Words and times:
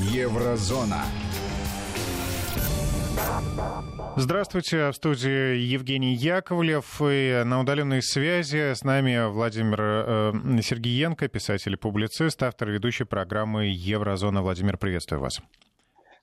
Еврозона. 0.00 1.04
Здравствуйте, 4.16 4.90
в 4.90 4.94
студии 4.94 5.56
Евгений 5.58 6.14
Яковлев. 6.14 7.02
И 7.02 7.42
на 7.44 7.60
удаленной 7.60 8.02
связи 8.02 8.74
с 8.74 8.82
нами 8.82 9.30
Владимир 9.30 9.78
э, 9.80 10.32
Сергеенко, 10.62 11.28
писатель 11.28 11.74
и 11.74 11.76
публицист, 11.76 12.42
автор 12.42 12.70
ведущей 12.70 13.04
программы 13.04 13.66
«Еврозона». 13.66 14.40
Владимир, 14.42 14.78
приветствую 14.78 15.20
вас. 15.20 15.40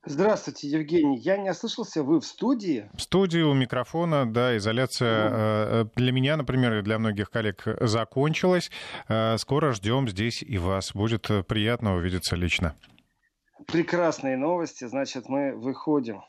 Здравствуйте, 0.06 0.70
Евгений. 0.70 1.20
Я 1.20 1.38
не 1.38 1.52
ослышался, 1.52 2.02
вы 2.02 2.20
в 2.20 2.26
студии? 2.26 2.90
В 2.96 3.02
студии 3.02 3.42
у 3.42 3.54
микрофона, 3.54 4.26
да, 4.26 4.58
изоляция 4.58 5.30
mm. 5.30 5.90
для 5.96 6.12
меня, 6.12 6.38
например, 6.38 6.78
и 6.80 6.82
для 6.82 6.98
многих 6.98 7.30
коллег 7.30 7.64
закончилась. 7.82 8.72
Э, 9.08 9.38
скоро 9.38 9.74
ждем 9.74 10.08
здесь 10.08 10.42
и 10.42 10.58
вас. 10.58 10.94
Будет 10.94 11.30
приятно 11.48 11.96
увидеться 11.96 12.36
лично. 12.36 12.74
Прекрасные 13.68 14.38
новости. 14.38 14.86
Значит, 14.86 15.30
мы 15.30 15.54
выходим 15.54 16.24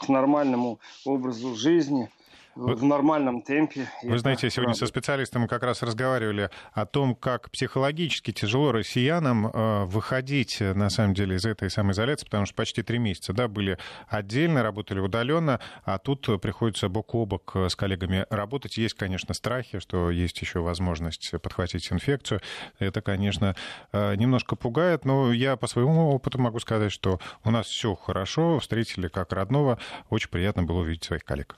к 0.00 0.08
нормальному 0.08 0.80
образу 1.04 1.54
жизни– 1.54 2.10
в 2.54 2.84
нормальном 2.84 3.42
темпе. 3.42 3.88
Вы 4.02 4.18
знаете, 4.18 4.50
сегодня 4.50 4.74
со 4.74 4.86
специалистом 4.86 5.42
мы 5.42 5.48
как 5.48 5.62
раз 5.62 5.82
разговаривали 5.82 6.50
о 6.72 6.86
том, 6.86 7.14
как 7.14 7.50
психологически 7.50 8.32
тяжело 8.32 8.72
россиянам 8.72 9.46
э, 9.46 9.84
выходить, 9.84 10.60
на 10.60 10.90
самом 10.90 11.14
деле, 11.14 11.36
из 11.36 11.44
этой 11.44 11.70
самоизоляции, 11.70 12.26
потому 12.26 12.46
что 12.46 12.54
почти 12.54 12.82
три 12.82 12.98
месяца 12.98 13.32
да, 13.32 13.48
были 13.48 13.78
отдельно, 14.08 14.62
работали 14.62 15.00
удаленно, 15.00 15.60
а 15.84 15.98
тут 15.98 16.40
приходится 16.40 16.88
бок 16.88 17.14
о 17.14 17.26
бок 17.26 17.56
с 17.56 17.76
коллегами 17.76 18.26
работать. 18.30 18.76
Есть, 18.76 18.94
конечно, 18.94 19.34
страхи, 19.34 19.78
что 19.78 20.10
есть 20.10 20.40
еще 20.40 20.60
возможность 20.60 21.32
подхватить 21.42 21.90
инфекцию. 21.92 22.40
Это, 22.78 23.02
конечно, 23.02 23.56
э, 23.92 24.14
немножко 24.16 24.56
пугает, 24.56 25.04
но 25.04 25.32
я 25.32 25.56
по 25.56 25.66
своему 25.66 26.10
опыту 26.10 26.38
могу 26.38 26.60
сказать, 26.60 26.92
что 26.92 27.18
у 27.44 27.50
нас 27.50 27.66
все 27.66 27.94
хорошо, 27.94 28.58
встретили 28.58 29.08
как 29.08 29.32
родного. 29.32 29.78
Очень 30.10 30.30
приятно 30.30 30.62
было 30.62 30.80
увидеть 30.80 31.04
своих 31.04 31.24
коллег. 31.24 31.56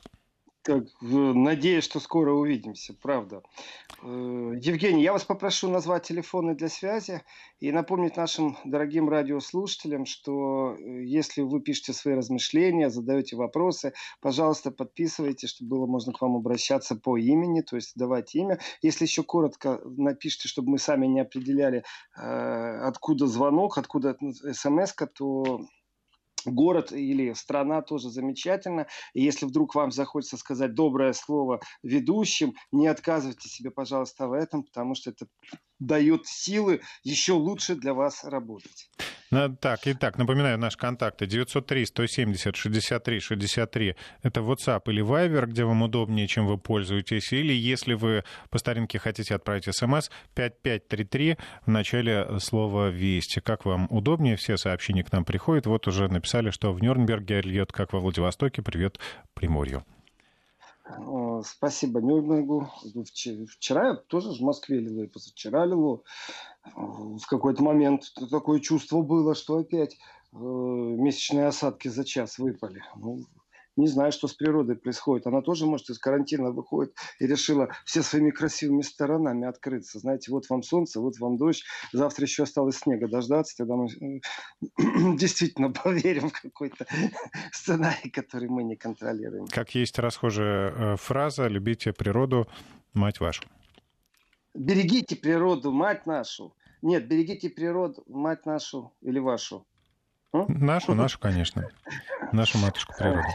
Так, 0.67 0.83
надеюсь, 1.01 1.85
что 1.85 2.01
скоро 2.01 2.33
увидимся, 2.33 2.93
правда. 2.93 3.41
Э, 4.03 4.53
Евгений, 4.61 5.05
я 5.05 5.13
вас 5.13 5.25
попрошу 5.25 5.69
назвать 5.69 6.03
телефоны 6.03 6.57
для 6.57 6.69
связи 6.69 7.23
и 7.61 7.71
напомнить 7.71 8.17
нашим 8.17 8.59
дорогим 8.65 9.09
радиослушателям, 9.09 10.07
что 10.07 10.75
э, 10.75 11.05
если 11.05 11.43
вы 11.43 11.61
пишете 11.61 11.93
свои 11.93 12.17
размышления, 12.17 12.91
задаете 12.91 13.37
вопросы, 13.37 13.93
пожалуйста, 14.21 14.73
подписывайте, 14.73 15.47
чтобы 15.47 15.77
было 15.77 15.87
можно 15.87 16.13
к 16.13 16.21
вам 16.21 16.35
обращаться 16.35 16.97
по 16.97 17.17
имени, 17.17 17.61
то 17.61 17.77
есть 17.77 17.93
давать 17.95 18.35
имя. 18.35 18.59
Если 18.83 19.05
еще 19.05 19.23
коротко 19.23 19.81
напишите, 19.85 20.49
чтобы 20.49 20.71
мы 20.71 20.79
сами 20.81 21.07
не 21.07 21.21
определяли, 21.21 21.85
э, 22.17 22.81
откуда 22.83 23.29
звонок, 23.29 23.79
откуда 23.79 24.17
смс, 24.53 24.95
то 25.15 25.61
город 26.51 26.93
или 26.93 27.33
страна 27.33 27.83
тоже 27.83 28.11
замечательно. 28.11 28.87
И 29.15 29.23
если 29.23 29.47
вдруг 29.47 29.75
вам 29.75 29.91
захочется 29.91 30.37
сказать 30.37 30.75
доброе 30.75 31.13
слово 31.13 31.61
ведущим, 31.83 32.55
не 32.73 32.87
отказывайте 32.87 33.49
себе, 33.49 33.71
пожалуйста, 33.71 34.29
в 34.29 34.33
этом, 34.33 34.65
потому 34.65 34.95
что 34.95 35.11
это 35.11 35.27
дает 35.79 36.27
силы 36.27 36.81
еще 37.03 37.33
лучше 37.33 37.75
для 37.75 37.95
вас 37.95 38.23
работать. 38.25 38.91
Так, 39.61 39.81
итак, 39.87 40.19
напоминаю, 40.19 40.57
наши 40.57 40.79
контакты 40.79 41.25
903-170-63-63. 41.27 43.97
Это 44.23 44.41
WhatsApp 44.41 44.83
или 44.87 45.03
Viber, 45.03 45.47
где 45.47 45.65
вам 45.65 45.83
удобнее, 45.83 46.29
чем 46.29 46.47
вы 46.47 46.59
пользуетесь. 46.59 47.33
Или 47.33 47.53
если 47.53 47.95
вы 47.95 48.23
по 48.51 48.59
старинке 48.59 49.01
хотите 49.01 49.35
отправить 49.35 49.65
смс, 49.65 50.11
5533 50.35 51.39
в 51.67 51.71
начале 51.71 52.39
слова 52.39 52.89
«Вести». 52.89 53.41
Как 53.41 53.65
вам 53.65 53.89
удобнее, 53.91 54.37
все 54.37 54.57
сообщения 54.57 55.03
к 55.03 55.11
нам 55.11 55.25
приходят. 55.25 55.67
Вот 55.67 55.89
уже 55.89 56.07
написали, 56.09 56.51
что 56.51 56.73
в 56.73 56.81
Нюрнберге 56.81 57.41
льет, 57.41 57.73
как 57.73 57.93
во 57.93 57.99
Владивостоке. 57.99 58.63
Привет 58.63 59.01
Приморью. 59.35 59.85
Спасибо 61.45 62.01
Нюрнбергу. 62.01 62.71
Вчера 63.51 63.89
я 63.89 63.95
тоже 63.95 64.31
в 64.31 64.41
Москве 64.41 64.79
лило, 64.79 65.03
и 65.03 65.09
позавчера 65.09 65.67
лило. 65.67 66.03
В 66.75 67.27
какой-то 67.27 67.63
момент 67.63 68.13
такое 68.31 68.61
чувство 68.61 69.03
было, 69.03 69.35
что 69.35 69.59
опять 69.59 69.95
э, 70.33 70.37
месячные 70.37 71.47
осадки 71.47 71.89
за 71.89 72.05
час 72.05 72.39
выпали. 72.39 72.83
Ну, 72.97 73.25
не 73.77 73.89
знаю, 73.89 74.13
что 74.13 74.27
с 74.27 74.35
природой 74.35 74.77
происходит. 74.77 75.27
Она 75.27 75.43
тоже, 75.43 75.67
может, 75.67 75.91
из 75.91 75.99
карантина 75.99 76.51
выходит 76.51 76.95
и 77.19 77.27
решила 77.27 77.69
все 77.85 78.03
своими 78.03 78.31
красивыми 78.31 78.83
сторонами 78.83 79.47
открыться. 79.47 79.99
Знаете, 79.99 80.33
вот 80.33 80.49
вам 80.49 80.63
солнце, 80.63 81.01
вот 81.01 81.19
вам 81.19 81.37
дождь. 81.37 81.65
Завтра 81.93 82.25
еще 82.25 82.45
осталось 82.45 82.79
снега 82.79 83.09
дождаться. 83.09 83.57
Тогда 83.57 83.77
мы 83.77 83.89
э, 83.89 84.21
действительно 85.17 85.71
поверим 85.71 86.31
в 86.31 86.41
какой-то 86.41 86.87
сценарий, 87.53 88.11
который 88.11 88.49
мы 88.49 88.65
не 88.65 88.77
контролируем. 88.77 89.47
Как 89.49 89.75
есть 89.75 89.99
расхожая 89.99 90.71
э, 90.71 90.97
фраза 90.97 91.47
«любите 91.47 91.93
природу, 91.93 92.49
мать 92.95 93.21
вашу». 93.21 93.45
Берегите 94.55 95.17
природу, 95.17 95.71
мать 95.71 96.07
нашу. 96.07 96.55
Нет, 96.81 97.07
берегите 97.09 97.51
природу, 97.51 98.03
мать 98.07 98.47
нашу 98.47 98.95
или 99.03 99.19
вашу. 99.19 99.67
Нашу, 100.33 100.95
нашу, 100.95 101.19
конечно. 101.19 101.69
Нашу 102.33 102.59
матушку 102.59 102.95
природу. 102.97 103.29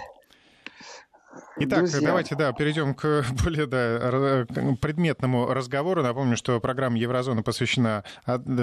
Итак, 1.57 1.79
Друзья. 1.79 2.07
давайте, 2.07 2.35
да, 2.35 2.51
перейдем 2.53 2.93
к 2.93 3.25
более 3.43 3.65
да, 3.65 4.45
предметному 4.81 5.47
разговору. 5.53 6.01
Напомню, 6.01 6.37
что 6.37 6.59
программа 6.59 6.97
Еврозона 6.97 7.43
посвящена 7.43 8.03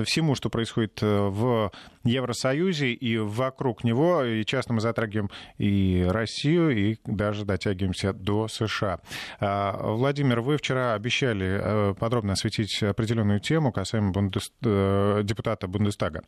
всему, 0.05 0.35
что 0.35 0.51
происходит 0.51 1.03
э, 1.03 1.21
в 1.29 1.71
Евросоюзе 2.05 2.93
и 2.93 3.19
вокруг 3.19 3.85
него. 3.85 4.25
И 4.25 4.45
часто 4.45 4.73
мы 4.73 4.81
затрагиваем 4.81 5.31
и 5.59 6.07
Россию, 6.09 6.77
и 6.77 6.97
даже 7.05 7.45
дотягиваемся 7.45 8.13
до 8.13 8.49
США. 8.49 9.01
А, 9.41 9.93
Владимир, 9.95 10.41
вы 10.41 10.57
вчера 10.57 10.95
обещали 10.95 11.61
э, 11.63 11.95
подробно 11.95 12.33
осветить 12.33 12.83
определенную 12.83 13.41
тему 13.41 13.73
касаемо 13.73 14.13
бундес... 14.13 14.53
Э, 14.63 15.21
депутата 15.25 15.69
Бундестага. 15.69 16.23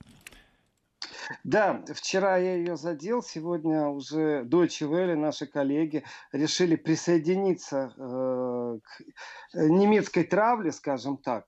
Да, 1.45 1.83
вчера 1.95 2.37
я 2.39 2.57
ее 2.57 2.77
задел, 2.77 3.23
сегодня 3.23 3.89
уже 3.89 4.43
Deutsche 4.45 4.89
Welle, 4.89 5.15
наши 5.17 5.47
коллеги, 5.47 6.05
решили 6.33 6.77
присоединиться 6.77 7.93
э, 7.97 8.79
к 8.83 9.55
немецкой 9.55 10.25
травле, 10.25 10.73
скажем 10.73 11.19
так, 11.19 11.47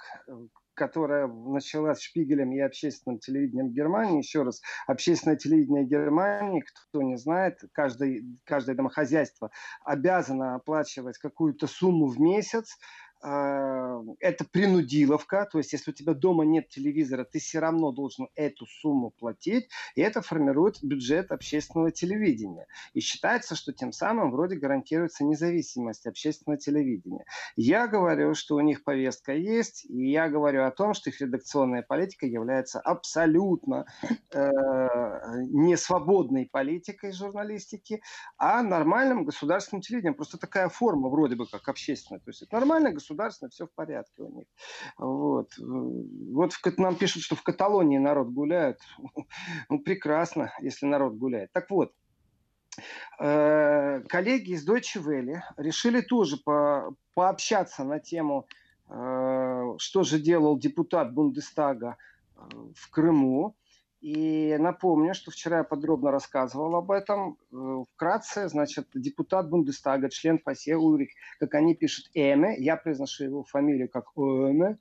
которая 0.75 1.27
началась 1.27 2.01
Шпигелем 2.01 2.53
и 2.53 2.61
общественным 2.61 3.19
телевидением 3.19 3.71
Германии. 3.71 4.19
Еще 4.19 4.43
раз, 4.43 4.63
общественное 4.87 5.37
телевидение 5.37 5.85
Германии, 5.85 6.65
кто 6.65 7.03
не 7.03 7.17
знает, 7.17 7.61
каждое, 7.73 8.23
каждое 8.45 8.75
домохозяйство 8.75 9.51
обязано 9.85 10.55
оплачивать 10.55 11.19
какую-то 11.19 11.67
сумму 11.67 12.07
в 12.07 12.19
месяц 12.21 12.79
это 13.23 14.45
принудиловка, 14.51 15.47
то 15.51 15.59
есть 15.59 15.73
если 15.73 15.93
у 15.93 15.95
тебя 15.95 16.13
дома 16.13 16.45
нет 16.45 16.69
телевизора, 16.69 17.25
ты 17.25 17.39
все 17.39 17.61
равно 17.61 17.93
должен 17.93 18.29
эту 18.35 18.67
сумму 18.67 19.11
платить, 19.11 19.69
и 19.95 20.01
это 20.01 20.23
формирует 20.23 20.83
бюджет 20.83 21.31
общественного 21.31 21.93
телевидения. 21.93 22.67
И 22.95 23.01
считается, 23.01 23.55
что 23.55 23.73
тем 23.73 23.93
самым 23.93 24.33
вроде 24.33 24.57
гарантируется 24.57 25.25
независимость 25.25 26.07
общественного 26.07 26.59
телевидения. 26.59 27.25
Я 27.55 27.87
говорю, 27.87 28.35
что 28.35 28.57
у 28.57 28.61
них 28.61 28.83
повестка 28.83 29.33
есть, 29.33 29.85
и 29.85 30.11
я 30.11 30.29
говорю 30.29 30.65
о 30.65 30.73
том, 30.73 30.93
что 30.95 31.11
их 31.11 31.21
редакционная 31.21 31.83
политика 31.83 32.27
является 32.27 32.81
абсолютно 32.81 33.87
э, 34.33 34.51
не 35.49 35.77
свободной 35.77 36.49
политикой 36.51 37.13
журналистики, 37.13 38.03
а 38.37 38.63
нормальным 38.63 39.25
государственным 39.25 39.83
телевидением. 39.83 40.15
Просто 40.15 40.39
такая 40.39 40.69
форма 40.69 41.09
вроде 41.09 41.37
бы 41.37 41.47
как 41.47 41.69
общественная. 41.69 42.19
То 42.19 42.31
есть 42.31 42.43
это 42.43 42.57
нормальное 42.57 42.91
государство 42.91 43.12
государственно, 43.13 43.51
все 43.51 43.67
в 43.67 43.73
порядке 43.75 44.23
у 44.23 44.29
них. 44.29 44.47
Вот, 44.99 45.51
вот 45.59 46.53
в, 46.53 46.79
нам 46.79 46.97
пишут, 46.97 47.23
что 47.23 47.37
в 47.37 47.43
Каталонии 47.43 47.99
народ 47.99 48.29
гуляет. 48.29 48.79
Ну, 49.69 49.79
прекрасно, 49.79 50.53
если 50.61 50.87
народ 50.87 51.15
гуляет. 51.15 51.53
Так 51.53 51.71
вот, 51.71 51.93
э, 53.21 54.01
коллеги 54.09 54.53
из 54.53 54.69
Deutsche 54.69 55.03
Welle 55.03 55.41
решили 55.57 56.01
тоже 56.01 56.37
по, 56.45 56.95
пообщаться 57.15 57.85
на 57.85 57.99
тему, 58.01 58.47
э, 58.89 59.75
что 59.79 60.03
же 60.03 60.19
делал 60.19 60.59
депутат 60.59 61.13
Бундестага 61.13 61.97
э, 62.37 62.41
в 62.75 62.91
Крыму. 62.91 63.57
И 64.03 64.57
напомню, 64.59 65.15
что 65.15 65.31
вчера 65.31 65.59
я 65.59 65.65
подробно 65.65 66.11
рассказывал 66.11 66.75
об 66.75 66.91
этом. 66.91 67.39
Э, 67.53 67.85
вкратце, 67.95 68.49
значит, 68.49 68.89
депутат 68.95 69.49
Бундестага, 69.49 70.11
член 70.11 70.41
ФАСЕ 70.41 70.75
Ульрих, 70.75 71.11
как 71.39 71.55
они 71.55 71.77
пишут, 71.77 72.07
Эме, 72.13 72.57
я 72.59 72.77
произношу 72.77 73.23
его 73.23 73.45
фамилию 73.45 73.89
как 73.89 74.07
Эме, 74.17 74.79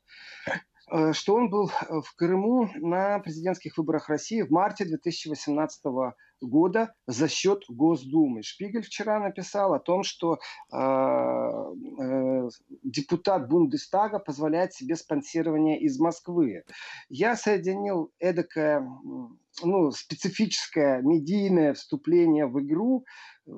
э, 0.90 1.12
что 1.12 1.36
он 1.36 1.50
был 1.50 1.68
в 1.68 2.16
Крыму 2.16 2.68
на 2.74 3.20
президентских 3.20 3.78
выборах 3.78 4.08
России 4.08 4.42
в 4.42 4.50
марте 4.50 4.84
2018 4.84 5.84
года 5.84 6.16
года 6.42 6.94
за 7.06 7.28
счет 7.28 7.64
Госдумы. 7.68 8.42
Шпигель 8.42 8.82
вчера 8.82 9.20
написал 9.20 9.72
о 9.74 9.78
том, 9.78 10.02
что 10.02 10.38
э, 10.72 10.76
э, 10.76 12.48
депутат 12.82 13.48
Бундестага 13.48 14.18
позволяет 14.18 14.74
себе 14.74 14.96
спонсирование 14.96 15.80
из 15.80 15.98
Москвы. 15.98 16.64
Я 17.08 17.36
соединил 17.36 18.12
эдакое 18.18 18.86
ну, 19.62 19.90
специфическое 19.90 21.02
медийное 21.02 21.74
вступление 21.74 22.46
в 22.46 22.60
игру 22.60 23.04
э, 23.46 23.50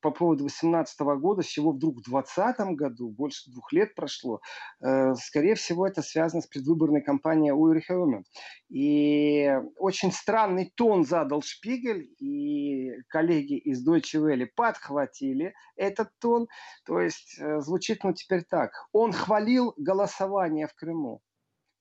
по 0.00 0.10
поводу 0.10 0.44
2018 0.44 1.00
года, 1.20 1.42
с 1.42 1.46
чего 1.46 1.72
вдруг 1.72 1.98
в 1.98 2.04
2020 2.04 2.76
году, 2.76 3.10
больше 3.10 3.50
двух 3.50 3.72
лет 3.72 3.94
прошло, 3.94 4.40
э, 4.80 5.14
скорее 5.14 5.54
всего, 5.54 5.86
это 5.86 6.02
связано 6.02 6.40
с 6.40 6.46
предвыборной 6.46 7.02
кампанией 7.02 7.52
Ульриха 7.52 7.92
Уме. 7.92 8.22
И 8.70 9.52
очень 9.76 10.12
странный 10.12 10.72
тон 10.74 11.04
задал 11.04 11.42
Шпигель, 11.42 12.08
и 12.18 12.90
коллеги 13.08 13.58
из 13.58 13.86
Deutsche 13.86 14.20
Welle 14.20 14.46
подхватили 14.54 15.54
этот 15.76 16.08
тон. 16.18 16.48
То 16.86 17.00
есть 17.00 17.38
э, 17.38 17.60
звучит 17.60 18.04
ну 18.04 18.14
теперь 18.14 18.44
так. 18.48 18.70
Он 18.92 19.12
хвалил 19.12 19.74
голосование 19.76 20.66
в 20.66 20.74
Крыму. 20.74 21.20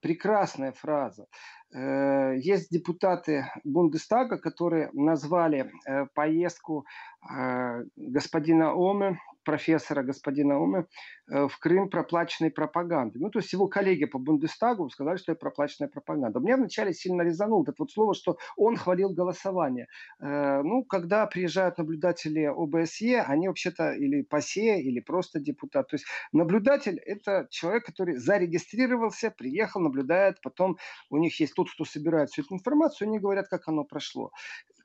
Прекрасная 0.02 0.72
фраза. 0.72 1.28
Э, 1.74 2.36
есть 2.38 2.70
депутаты 2.70 3.46
Бундестага, 3.64 4.38
которые 4.38 4.90
назвали 4.94 5.72
э, 5.86 6.06
поездку 6.14 6.86
э, 7.30 7.84
господина 7.96 8.74
Омы 8.74 9.20
профессора 9.44 10.04
господина 10.04 10.54
э, 10.54 11.48
в 11.48 11.58
Крым 11.60 11.90
проплаченной 11.90 12.52
пропагандой. 12.52 13.20
Ну, 13.20 13.30
то 13.30 13.40
есть 13.40 13.52
его 13.54 13.68
коллеги 13.68 14.06
по 14.06 14.20
Бундестагу 14.20 14.90
сказали, 14.90 15.18
что 15.18 15.32
это 15.32 15.40
проплаченная 15.40 15.90
пропаганда. 15.90 16.40
Мне 16.40 16.56
вначале 16.56 16.94
сильно 16.94 17.22
резанул 17.24 17.64
это 17.64 17.74
вот 17.78 17.92
слово, 17.92 18.14
что 18.14 18.38
он 18.56 18.76
хвалил 18.76 19.10
голосование. 19.10 19.88
Ну, 20.20 20.84
когда 20.84 21.26
приезжают 21.26 21.78
наблюдатели 21.78 22.46
ОБСЕ, 22.46 23.22
они 23.22 23.48
вообще-то 23.48 23.94
или 23.94 24.22
ПАСЕ, 24.22 24.82
или 24.82 25.00
просто 25.00 25.40
депутат. 25.40 25.88
То 25.90 25.96
есть 25.96 26.06
наблюдатель– 26.32 27.00
это 27.06 27.48
человек, 27.50 27.86
который 27.86 28.18
зарегистрировался, 28.18 29.32
приехал, 29.32 29.82
наблюдает, 29.82 30.40
потом 30.42 30.78
у 31.10 31.18
них 31.18 31.40
есть 31.40 31.54
тот, 31.64 31.74
кто 31.74 31.86
собирает 31.86 32.30
всю 32.30 32.42
эту 32.42 32.56
информацию, 32.56 33.08
они 33.08 33.20
говорят, 33.20 33.48
как 33.48 33.68
оно 33.68 33.84
прошло 33.84 34.32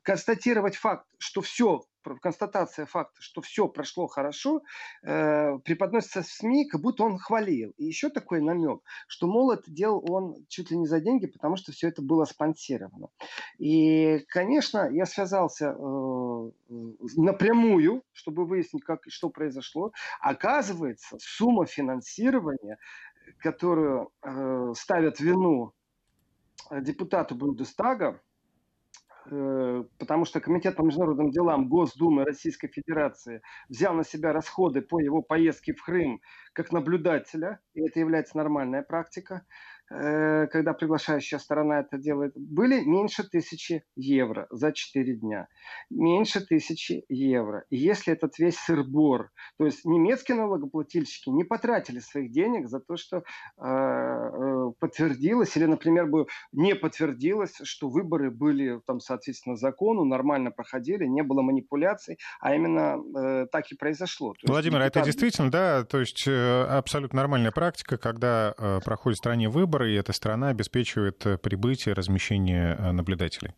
констатировать 0.07 0.77
факт, 0.77 1.05
что 1.17 1.41
все, 1.41 1.83
констатация 2.21 2.85
факта, 2.85 3.21
что 3.21 3.41
все 3.41 3.67
прошло 3.67 4.07
хорошо, 4.07 4.61
э, 5.03 5.59
преподносится 5.65 6.21
в 6.21 6.27
СМИ, 6.27 6.69
как 6.69 6.79
будто 6.79 7.03
он 7.03 7.17
хвалил. 7.17 7.73
И 7.75 7.83
еще 7.83 8.09
такой 8.09 8.39
намек, 8.39 8.79
что, 9.09 9.27
мол, 9.27 9.51
это 9.51 9.69
делал 9.69 10.01
он 10.09 10.45
чуть 10.47 10.71
ли 10.71 10.77
не 10.77 10.87
за 10.87 11.01
деньги, 11.01 11.25
потому 11.25 11.57
что 11.57 11.73
все 11.73 11.89
это 11.89 12.01
было 12.01 12.23
спонсировано. 12.23 13.09
И, 13.57 14.19
конечно, 14.29 14.89
я 14.89 15.05
связался 15.05 15.75
э, 15.77 16.51
напрямую, 17.17 18.01
чтобы 18.13 18.45
выяснить, 18.45 18.85
как, 18.85 19.01
что 19.09 19.29
произошло. 19.29 19.91
Оказывается, 20.21 21.17
сумма 21.19 21.65
финансирования, 21.65 22.77
которую 23.39 24.11
э, 24.23 24.73
ставят 24.73 25.19
вину 25.19 25.73
депутату 26.71 27.35
Бундестага, 27.35 28.21
Э, 29.29 29.83
потому 29.99 30.25
что 30.25 30.39
Комитет 30.39 30.75
по 30.75 30.83
международным 30.83 31.31
делам 31.31 31.67
Госдумы 31.67 32.23
Российской 32.23 32.67
Федерации 32.69 33.41
взял 33.67 33.93
на 33.93 34.03
себя 34.03 34.31
расходы 34.31 34.81
по 34.81 34.99
его 34.99 35.21
поездке 35.21 35.73
в 35.73 35.83
Крым 35.83 36.21
как 36.53 36.71
наблюдателя, 36.71 37.59
и 37.73 37.85
это 37.85 37.99
является 37.99 38.37
нормальная 38.37 38.83
практика. 38.83 39.45
Э, 39.89 40.47
когда 40.47 40.73
приглашающая 40.73 41.39
сторона 41.39 41.79
это 41.79 41.97
делает, 41.97 42.33
были 42.35 42.81
меньше 42.83 43.23
тысячи 43.23 43.83
евро 43.95 44.47
за 44.49 44.73
4 44.73 45.15
дня. 45.15 45.47
Меньше 45.89 46.41
тысячи 46.41 47.05
евро. 47.07 47.63
И 47.69 47.77
если 47.77 48.13
этот 48.13 48.37
весь 48.37 48.57
сырбор, 48.57 49.31
то 49.57 49.65
есть 49.65 49.85
немецкие 49.85 50.37
налогоплательщики 50.37 51.29
не 51.29 51.45
потратили 51.45 51.99
своих 51.99 52.31
денег 52.31 52.67
за 52.67 52.79
то, 52.79 52.97
что 52.97 53.17
э, 53.17 53.21
э, 53.61 54.71
подтвердилось, 54.79 55.55
или, 55.55 55.65
например, 55.65 56.07
бы 56.07 56.27
не 56.51 56.75
подтвердилось, 56.75 57.55
что 57.63 57.87
выборы 57.87 58.29
были 58.29 58.81
там, 58.85 58.99
соответственно, 58.99 59.55
закону, 59.55 60.03
нормально 60.03 60.51
проходили, 60.51 61.05
не 61.05 61.23
было 61.23 61.41
манипуляций, 61.41 62.17
а 62.41 62.53
именно 62.53 62.97
э, 63.17 63.45
так 63.51 63.71
и 63.71 63.75
произошло. 63.75 64.33
То 64.33 64.51
Владимир, 64.51 64.79
депутат... 64.79 64.97
это 64.97 65.05
действительно, 65.05 65.49
да, 65.49 65.83
то 65.85 65.99
есть 65.99 66.27
э, 66.27 66.63
абсолютно 66.63 67.17
нормальная 67.17 67.51
практика, 67.51 67.97
когда 67.97 68.53
э, 68.57 68.79
проходит 68.83 69.15
в 69.15 69.19
стране 69.19 69.47
выборы, 69.47 69.76
выборы, 69.77 69.91
и 69.91 69.95
эта 69.95 70.13
страна 70.13 70.49
обеспечивает 70.49 71.25
э, 71.25 71.37
прибытие, 71.37 71.93
размещение 71.95 72.75
э, 72.77 72.91
наблюдателей. 72.91 73.53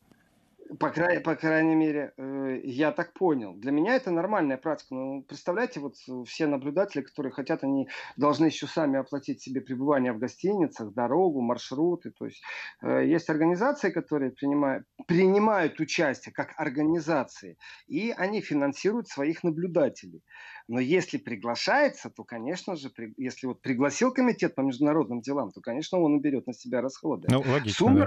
По, 0.79 0.91
край, 0.91 1.19
по 1.19 1.35
крайней 1.35 1.75
мере, 1.75 2.11
э, 2.17 2.61
я 2.63 2.91
так 2.91 3.13
понял. 3.13 3.55
Для 3.55 3.71
меня 3.71 3.95
это 3.95 4.11
нормальная 4.11 4.57
практика. 4.57 4.95
Ну, 4.95 5.23
представляете, 5.23 5.79
вот 5.79 5.95
все 6.27 6.47
наблюдатели, 6.47 7.01
которые 7.01 7.31
хотят, 7.31 7.63
они 7.63 7.87
должны 8.17 8.47
еще 8.47 8.67
сами 8.67 8.99
оплатить 8.99 9.41
себе 9.41 9.61
пребывание 9.61 10.11
в 10.13 10.19
гостиницах, 10.19 10.93
дорогу, 10.93 11.41
маршруты. 11.41 12.11
То 12.11 12.25
есть 12.25 12.43
есть 12.83 13.29
организации, 13.29 13.89
которые 13.89 14.31
принимают, 14.31 14.85
принимают 15.07 15.79
участие 15.79 16.33
как 16.33 16.53
организации, 16.57 17.57
и 17.87 18.13
они 18.17 18.41
финансируют 18.41 19.07
своих 19.07 19.43
наблюдателей. 19.43 20.21
Но 20.69 20.79
если 20.79 21.17
приглашается, 21.17 22.11
то, 22.11 22.23
конечно 22.23 22.75
же, 22.75 22.91
при, 22.91 23.11
если 23.17 23.47
вот 23.47 23.59
пригласил 23.59 24.13
комитет 24.13 24.53
по 24.53 24.61
международным 24.61 25.19
делам, 25.19 25.51
то, 25.51 25.61
конечно, 25.61 25.99
он 25.99 26.21
берет 26.21 26.45
на 26.45 26.53
себя 26.53 26.79
расходы. 26.81 27.27
Ну, 27.31 27.39
логично, 27.39 27.71
Сумма, 27.71 28.05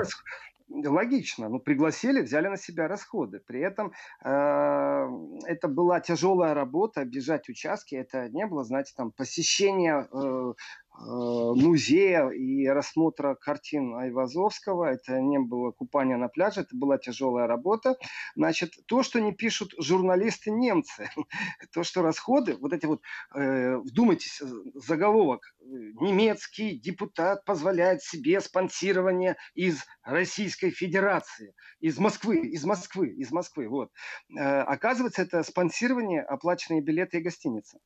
да 0.69 0.91
логично. 0.91 1.49
Ну, 1.49 1.59
пригласили, 1.59 2.21
взяли 2.21 2.47
на 2.47 2.57
себя 2.57 2.87
расходы. 2.87 3.41
При 3.41 3.61
этом 3.61 3.93
э, 4.25 5.09
это 5.47 5.67
была 5.67 5.99
тяжелая 5.99 6.55
работа, 6.55 7.01
объезжать 7.03 7.49
участки. 7.49 7.97
Это 7.97 8.29
не 8.31 8.47
было, 8.47 8.63
знаете, 8.63 8.93
там 8.97 9.11
посещение 9.11 10.09
Э, 10.13 10.55
музея 10.99 12.29
и 12.29 12.67
рассмотра 12.67 13.35
картин 13.35 13.95
Айвазовского. 13.95 14.85
Это 14.85 15.21
не 15.21 15.39
было 15.39 15.71
купание 15.73 16.17
на 16.17 16.29
пляже, 16.29 16.63
это 16.63 16.77
была 16.77 16.99
тяжелая 16.99 17.47
работа. 17.47 17.97
Значит, 18.37 18.75
то, 18.87 19.03
что 19.03 19.21
не 19.21 19.33
пишут 19.33 19.73
журналисты 19.79 20.51
немцы, 20.51 21.11
то, 21.73 21.83
что 21.83 22.03
расходы, 22.03 22.57
вот 22.57 22.73
эти 22.73 22.87
вот, 22.87 23.01
э, 23.35 23.77
вдумайтесь, 23.77 24.43
заголовок, 24.75 25.55
немецкий 25.61 26.79
депутат 26.79 27.45
позволяет 27.45 28.03
себе 28.03 28.41
спонсирование 28.41 29.37
из 29.55 29.85
Российской 30.03 30.71
Федерации, 30.71 31.55
из 31.81 31.99
Москвы, 31.99 32.47
из 32.49 32.65
Москвы, 32.65 33.09
из 33.09 33.31
Москвы, 33.31 33.69
вот. 33.69 33.91
Э, 34.39 34.61
оказывается, 34.63 35.23
это 35.23 35.43
спонсирование, 35.43 36.23
оплаченные 36.23 36.83
билеты 36.83 37.19
и 37.19 37.23
гостиница. 37.23 37.79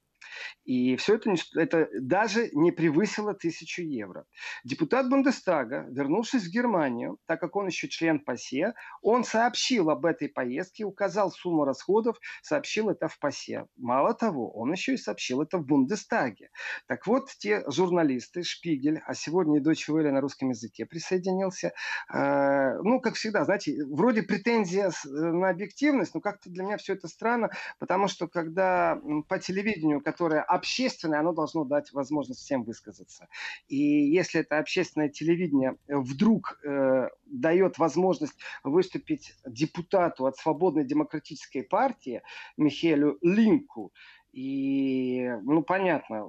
И 0.65 0.97
все 0.97 1.17
это, 1.17 1.35
это 1.55 1.89
даже 2.01 2.51
не 2.53 2.73
превысило 2.73 3.35
тысячу 3.35 3.83
евро. 3.83 4.25
Депутат 4.65 5.09
Бундестага, 5.09 5.87
вернувшись 5.91 6.45
в 6.45 6.51
Германию, 6.51 7.19
так 7.27 7.41
как 7.41 7.57
он 7.57 7.67
еще 7.67 7.89
член 7.89 8.21
ПАСЕ, 8.21 8.75
он 9.03 9.25
сообщил 9.25 9.91
об 9.91 10.07
этой 10.07 10.29
поездке, 10.29 10.85
указал 10.85 11.31
сумму 11.31 11.65
расходов, 11.65 12.19
сообщил 12.43 12.91
это 12.91 13.09
в 13.09 13.19
ПАСЕ. 13.19 13.67
Мало 13.77 14.15
того, 14.15 14.51
он 14.51 14.73
еще 14.73 14.95
и 14.95 14.97
сообщил 14.97 15.43
это 15.43 15.59
в 15.59 15.67
Бундестаге. 15.67 16.51
Так 16.87 17.07
вот, 17.07 17.31
те 17.39 17.63
журналисты, 17.71 18.43
Шпигель, 18.43 19.01
а 19.07 19.15
сегодня 19.15 19.59
и 19.59 19.61
Дочь 19.61 19.89
Вэлли 19.89 20.11
на 20.11 20.21
русском 20.21 20.51
языке 20.51 20.85
присоединился, 20.85 21.73
э, 22.13 22.79
ну, 22.83 23.01
как 23.01 23.15
всегда, 23.15 23.45
знаете, 23.45 23.85
вроде 23.85 24.23
претензия 24.23 24.91
э, 24.91 25.09
на 25.09 25.51
объективность, 25.51 26.15
но 26.15 26.21
как-то 26.21 26.51
для 26.51 26.65
меня 26.65 26.77
все 26.77 26.95
это 26.95 27.09
странно, 27.09 27.51
потому 27.79 28.09
что 28.09 28.27
когда 28.27 29.01
по 29.29 29.39
телевидению, 29.39 30.01
которое 30.01 30.26
общественное, 30.35 31.21
оно 31.21 31.33
должно 31.33 31.65
дать 31.65 31.93
возможность 31.93 32.41
всем 32.41 32.65
высказаться. 32.65 33.29
И 33.69 33.77
если 33.77 34.41
это 34.41 34.59
общественное 34.59 35.09
телевидение 35.09 35.77
вдруг 35.89 36.59
э, 36.65 37.09
дает 37.27 37.79
возможность 37.79 38.39
выступить 38.65 39.35
депутату 39.47 40.27
от 40.27 40.37
Свободной 40.37 40.85
демократической 40.85 41.63
партии 41.63 42.23
Михаилу 42.57 43.19
Линку, 43.23 43.93
и, 44.33 45.31
ну, 45.43 45.63
понятно, 45.63 46.27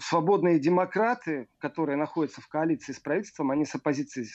свободные 0.00 0.58
демократы, 0.58 1.48
которые 1.58 1.96
находятся 1.96 2.40
в 2.40 2.48
коалиции 2.48 2.92
с 2.92 2.98
правительством, 2.98 3.50
они 3.50 3.64
с 3.64 3.74
оппозицией 3.74 4.26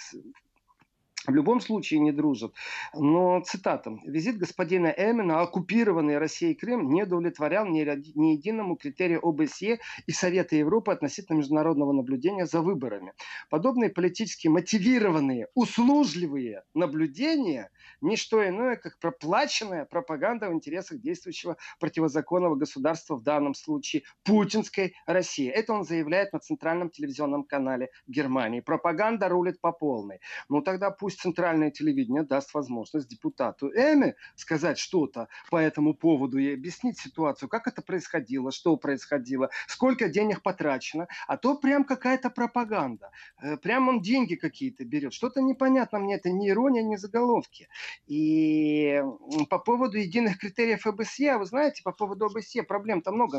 в 1.27 1.33
любом 1.33 1.59
случае 1.59 1.99
не 1.99 2.11
дружат. 2.11 2.53
Но, 2.93 3.41
цитата, 3.41 3.99
«Визит 4.05 4.37
господина 4.37 4.87
Эмина, 4.87 5.41
оккупированный 5.41 6.17
Россией 6.17 6.55
Крым, 6.55 6.91
не 6.91 7.03
удовлетворял 7.03 7.65
ни, 7.65 7.79
единому 7.79 8.77
критерию 8.77 9.19
ОБСЕ 9.27 9.79
и 10.05 10.11
Совета 10.11 10.55
Европы 10.55 10.91
относительно 10.91 11.37
международного 11.37 11.91
наблюдения 11.91 12.45
за 12.45 12.61
выборами. 12.61 13.13
Подобные 13.49 13.89
политически 13.89 14.47
мотивированные, 14.47 15.47
услужливые 15.53 16.63
наблюдения– 16.73 17.69
не 18.01 18.15
что 18.15 18.47
иное, 18.47 18.75
как 18.75 18.99
проплаченная 18.99 19.85
пропаганда 19.85 20.49
в 20.49 20.53
интересах 20.53 20.99
действующего 20.99 21.57
противозаконного 21.79 22.55
государства, 22.55 23.15
в 23.15 23.23
данном 23.23 23.53
случае 23.53 24.03
путинской 24.23 24.95
России. 25.05 25.49
Это 25.49 25.73
он 25.73 25.83
заявляет 25.83 26.33
на 26.33 26.39
центральном 26.39 26.89
телевизионном 26.89 27.43
канале 27.43 27.89
Германии. 28.07 28.59
Пропаганда 28.59 29.29
рулит 29.29 29.59
по 29.61 29.71
полной. 29.71 30.19
Ну 30.49 30.61
тогда 30.61 30.91
пусть 30.91 31.16
пусть 31.17 31.21
центральное 31.21 31.71
телевидение 31.71 32.23
даст 32.23 32.53
возможность 32.53 33.07
депутату 33.07 33.69
Эми 33.69 34.15
сказать 34.35 34.77
что-то 34.77 35.27
по 35.49 35.57
этому 35.57 35.93
поводу 35.93 36.37
и 36.37 36.53
объяснить 36.53 36.99
ситуацию, 36.99 37.49
как 37.49 37.67
это 37.67 37.81
происходило, 37.81 38.51
что 38.51 38.77
происходило, 38.77 39.49
сколько 39.67 40.09
денег 40.09 40.41
потрачено, 40.41 41.07
а 41.27 41.37
то 41.37 41.55
прям 41.55 41.83
какая-то 41.83 42.29
пропаганда. 42.29 43.09
Э, 43.41 43.57
прям 43.57 43.89
он 43.89 44.01
деньги 44.01 44.35
какие-то 44.35 44.85
берет. 44.85 45.13
Что-то 45.13 45.41
непонятно 45.41 45.99
мне, 45.99 46.15
это 46.15 46.29
не 46.29 46.49
ирония, 46.49 46.83
не 46.83 46.97
заголовки. 46.97 47.67
И 48.07 49.03
по 49.49 49.59
поводу 49.59 49.97
единых 49.97 50.37
критериев 50.39 50.85
ОБСЕ, 50.85 51.37
вы 51.37 51.45
знаете, 51.45 51.83
по 51.83 51.91
поводу 51.91 52.25
ОБСЕ 52.25 52.63
проблем-то 52.63 53.11
много 53.11 53.37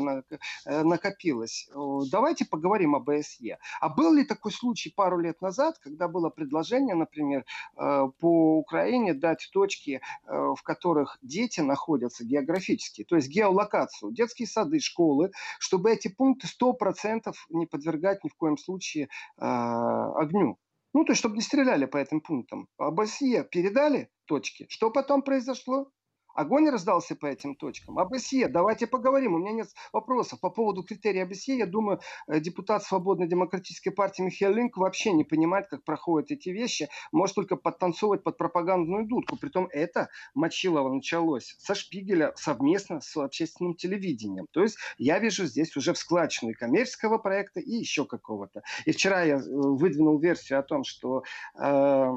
э, 0.65 0.83
накопилось. 0.83 1.69
Давайте 2.11 2.45
поговорим 2.45 2.95
об 2.95 3.09
ОБСЕ. 3.09 3.57
А 3.81 3.89
был 3.89 4.13
ли 4.13 4.25
такой 4.25 4.51
случай 4.51 4.93
пару 4.95 5.19
лет 5.19 5.41
назад, 5.41 5.79
когда 5.79 6.07
было 6.07 6.29
предложение, 6.29 6.95
например, 6.95 7.45
по 7.75 8.57
Украине 8.57 9.13
дать 9.13 9.49
точки, 9.51 10.01
в 10.25 10.61
которых 10.63 11.17
дети 11.21 11.61
находятся 11.61 12.25
географически, 12.25 13.03
то 13.03 13.15
есть 13.15 13.29
геолокацию, 13.29 14.11
детские 14.11 14.47
сады, 14.47 14.79
школы, 14.79 15.31
чтобы 15.59 15.91
эти 15.91 16.07
пункты 16.07 16.47
100% 16.47 17.33
не 17.49 17.65
подвергать 17.65 18.23
ни 18.23 18.29
в 18.29 18.35
коем 18.35 18.57
случае 18.57 19.09
огню. 19.37 20.57
Ну, 20.93 21.05
то 21.05 21.11
есть, 21.11 21.19
чтобы 21.19 21.35
не 21.35 21.41
стреляли 21.41 21.85
по 21.85 21.97
этим 21.97 22.19
пунктам. 22.19 22.67
А 22.77 22.89
Басье 22.89 23.43
передали 23.43 24.09
точки. 24.25 24.65
Что 24.69 24.89
потом 24.89 25.21
произошло? 25.21 25.91
Огонь 26.35 26.69
раздался 26.69 27.15
по 27.15 27.25
этим 27.25 27.55
точкам. 27.55 27.99
Об 27.99 28.13
ОСЕ 28.13 28.47
давайте 28.47 28.87
поговорим. 28.87 29.33
У 29.33 29.39
меня 29.39 29.51
нет 29.51 29.67
вопросов. 29.91 30.39
По 30.39 30.49
поводу 30.49 30.83
критерия 30.83 31.23
об 31.23 31.31
ОСЕ, 31.31 31.57
я 31.57 31.65
думаю, 31.65 31.99
э, 32.27 32.39
депутат 32.39 32.83
Свободной 32.83 33.27
демократической 33.27 33.89
партии 33.89 34.21
Михаил 34.21 34.53
Линк 34.53 34.77
вообще 34.77 35.11
не 35.11 35.23
понимает, 35.23 35.67
как 35.67 35.83
проходят 35.83 36.31
эти 36.31 36.49
вещи. 36.49 36.89
Может 37.11 37.35
только 37.35 37.55
подтанцовывать 37.55 38.23
под 38.23 38.37
пропагандную 38.37 39.05
дудку. 39.05 39.37
Притом 39.37 39.67
это 39.71 40.09
Мочилово 40.33 40.93
началось 40.93 41.55
со 41.59 41.75
Шпигеля 41.75 42.33
совместно 42.35 43.01
с 43.01 43.17
общественным 43.17 43.75
телевидением. 43.75 44.45
То 44.51 44.61
есть 44.61 44.77
я 44.97 45.19
вижу 45.19 45.45
здесь 45.45 45.75
уже 45.75 45.93
в 45.93 45.97
складчину 45.97 46.51
и 46.51 46.53
коммерческого 46.53 47.17
проекта, 47.17 47.59
и 47.59 47.71
еще 47.71 48.05
какого-то. 48.05 48.61
И 48.85 48.91
вчера 48.91 49.23
я 49.23 49.35
э, 49.35 49.41
выдвинул 49.43 50.19
версию 50.19 50.59
о 50.59 50.63
том, 50.63 50.83
что, 50.83 51.23
э, 51.59 52.11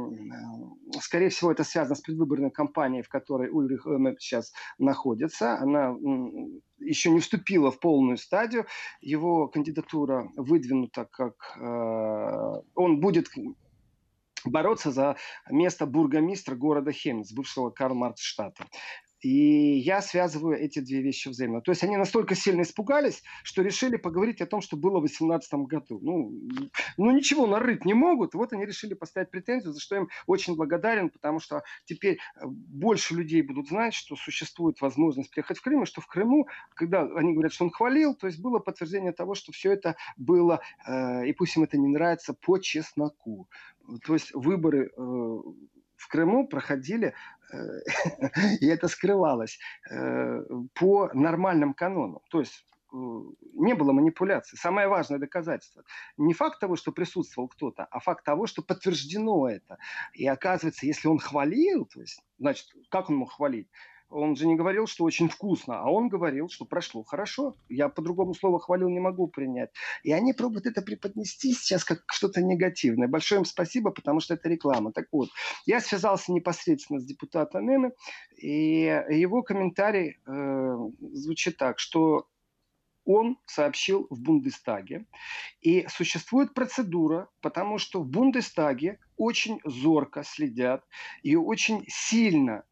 скорее 1.01 1.31
всего, 1.31 1.51
это 1.51 1.65
связано 1.65 1.95
с 1.95 2.01
предвыборной 2.01 2.51
кампанией, 2.51 3.03
в 3.03 3.09
которой 3.09 3.49
Ульрих 3.51 3.87
Эмер 4.03 4.17
сейчас 4.19 4.53
находится. 4.79 5.59
Она 5.59 5.95
еще 6.79 7.11
не 7.11 7.21
вступила 7.21 7.71
в 7.71 7.81
полную 7.81 8.17
стадию. 8.19 8.67
Его 9.01 9.49
кандидатура 9.49 10.31
выдвинута 10.37 11.05
как... 11.05 11.57
Э, 11.61 12.63
он 12.75 13.01
будет 13.01 13.29
бороться 14.45 14.91
за 14.91 15.17
место 15.51 15.87
бургомистра 15.87 16.55
города 16.57 16.93
Хемниц, 16.93 17.33
бывшего 17.33 17.71
Карл 17.71 17.95
Маркс 17.95 18.23
штата. 18.23 18.67
И 19.23 19.79
я 19.79 20.03
связываю 20.03 20.59
эти 20.59 20.81
две 20.81 21.01
вещи 21.01 21.29
взаимно. 21.29 21.61
То 21.61 21.71
есть 21.71 21.85
они 21.85 21.97
настолько 21.97 22.35
сильно 22.35 22.63
испугались, 22.63 23.23
что 23.45 23.63
решили 23.63 23.97
поговорить 23.97 24.41
о 24.41 24.47
том, 24.47 24.61
что 24.61 24.77
было 24.77 24.99
в 24.99 25.03
2018 25.03 25.55
году. 25.55 26.01
Ну, 26.03 26.33
ну 26.97 27.11
ничего 27.13 27.47
нарыть 27.47 27.85
не 27.85 27.95
могут. 27.95 28.35
Вот 28.35 28.53
они 28.53 28.67
решили 28.67 28.95
поставить 28.95 29.31
претензию, 29.31 29.73
за 29.73 29.81
что 29.81 29.95
им 29.95 30.09
очень 30.27 30.57
благодарен, 30.57 31.09
потому 31.09 31.39
что 31.39 31.63
теперь 31.85 32.15
э, 32.15 32.47
больше 32.47 33.15
людей 33.15 33.43
будут 33.43 33.69
знать, 33.69 33.95
что 33.95 34.17
существует 34.17 34.81
возможность 34.81 35.31
приехать 35.31 35.59
в 35.59 35.63
Крым, 35.63 35.85
и 35.85 35.87
что 35.87 36.01
в 36.01 36.09
Крыму, 36.09 36.49
когда 36.75 37.03
они 37.03 37.33
говорят, 37.33 37.53
что 37.53 37.65
он 37.65 37.71
хвалил, 37.71 38.17
то 38.17 38.27
есть 38.27 38.41
было 38.41 38.59
подтверждение 38.59 39.13
того, 39.13 39.37
что 39.37 39.53
все 39.53 39.71
это 39.71 39.95
было, 40.17 40.61
э, 40.85 41.29
и 41.29 41.33
пусть 41.33 41.57
им 41.57 41.63
это 41.63 41.79
не 41.79 41.89
нравится, 41.89 42.35
по 42.35 42.59
чесноку. 42.59 43.49
То 44.05 44.15
есть 44.15 44.35
выборы 44.35 44.87
э, 44.87 44.91
в 46.03 46.09
Крыму 46.09 46.49
проходили, 46.49 47.15
и 48.61 48.67
это 48.67 48.89
скрывалось, 48.89 49.59
э, 49.91 50.43
по 50.75 51.11
нормальным 51.13 51.75
канонам. 51.75 52.21
То 52.31 52.41
есть 52.41 52.65
э, 52.93 52.97
не 53.55 53.75
было 53.75 53.93
манипуляций. 53.93 54.59
Самое 54.59 54.89
важное 54.89 55.19
доказательство. 55.19 55.85
Не 56.17 56.35
факт 56.35 56.61
того, 56.61 56.77
что 56.77 56.93
присутствовал 56.93 57.49
кто-то, 57.49 57.85
а 57.85 58.01
факт 58.01 58.25
того, 58.25 58.47
что 58.47 58.63
подтверждено 58.63 59.49
это. 59.49 59.79
И 60.15 60.27
оказывается, 60.27 60.87
если 60.87 61.09
он 61.09 61.19
хвалил, 61.19 61.87
то 61.87 62.01
есть, 62.01 62.21
значит, 62.39 62.67
как 62.89 63.11
он 63.11 63.17
мог 63.17 63.33
хвалить? 63.33 63.69
Он 64.13 64.37
же 64.37 64.47
не 64.47 64.57
говорил, 64.57 64.87
что 64.87 65.05
очень 65.05 65.29
вкусно, 65.29 65.81
а 65.81 65.91
он 65.91 66.09
говорил, 66.09 66.49
что 66.49 66.65
прошло 66.65 67.03
хорошо. 67.03 67.57
Я 67.69 67.89
по-другому 67.89 68.35
слова 68.35 68.61
хвалил 68.61 68.89
не 68.91 69.01
могу 69.01 69.27
принять. 69.27 69.71
И 70.03 70.13
они 70.13 70.35
пробуют 70.35 70.67
это 70.67 70.83
преподнести 70.83 71.53
сейчас 71.53 71.83
как 71.85 72.05
что-то 72.11 72.43
негативное. 72.43 73.09
Большое 73.09 73.41
им 73.41 73.45
спасибо, 73.45 73.91
потому 73.91 74.21
что 74.21 74.35
это 74.35 74.49
реклама. 74.49 74.93
Так 74.93 75.07
вот, 75.13 75.31
я 75.67 75.81
связался 75.81 76.33
непосредственно 76.33 77.01
с 77.01 77.07
депутатом 77.07 77.75
Эми, 77.75 77.93
и 78.37 78.83
его 79.11 79.43
комментарий 79.43 80.19
э, 80.27 80.77
звучит 81.13 81.57
так, 81.57 81.79
что 81.79 82.27
он 83.05 83.39
сообщил 83.47 84.07
в 84.11 84.21
Бундестаге. 84.21 85.07
И 85.61 85.87
существует 85.89 86.55
процедура, 86.55 87.29
потому 87.41 87.79
что 87.79 88.03
в 88.03 88.07
Бундестаге 88.07 88.99
очень 89.17 89.61
зорко 89.65 90.23
следят 90.23 90.85
и 91.23 91.35
очень 91.37 91.85
сильно 91.89 92.65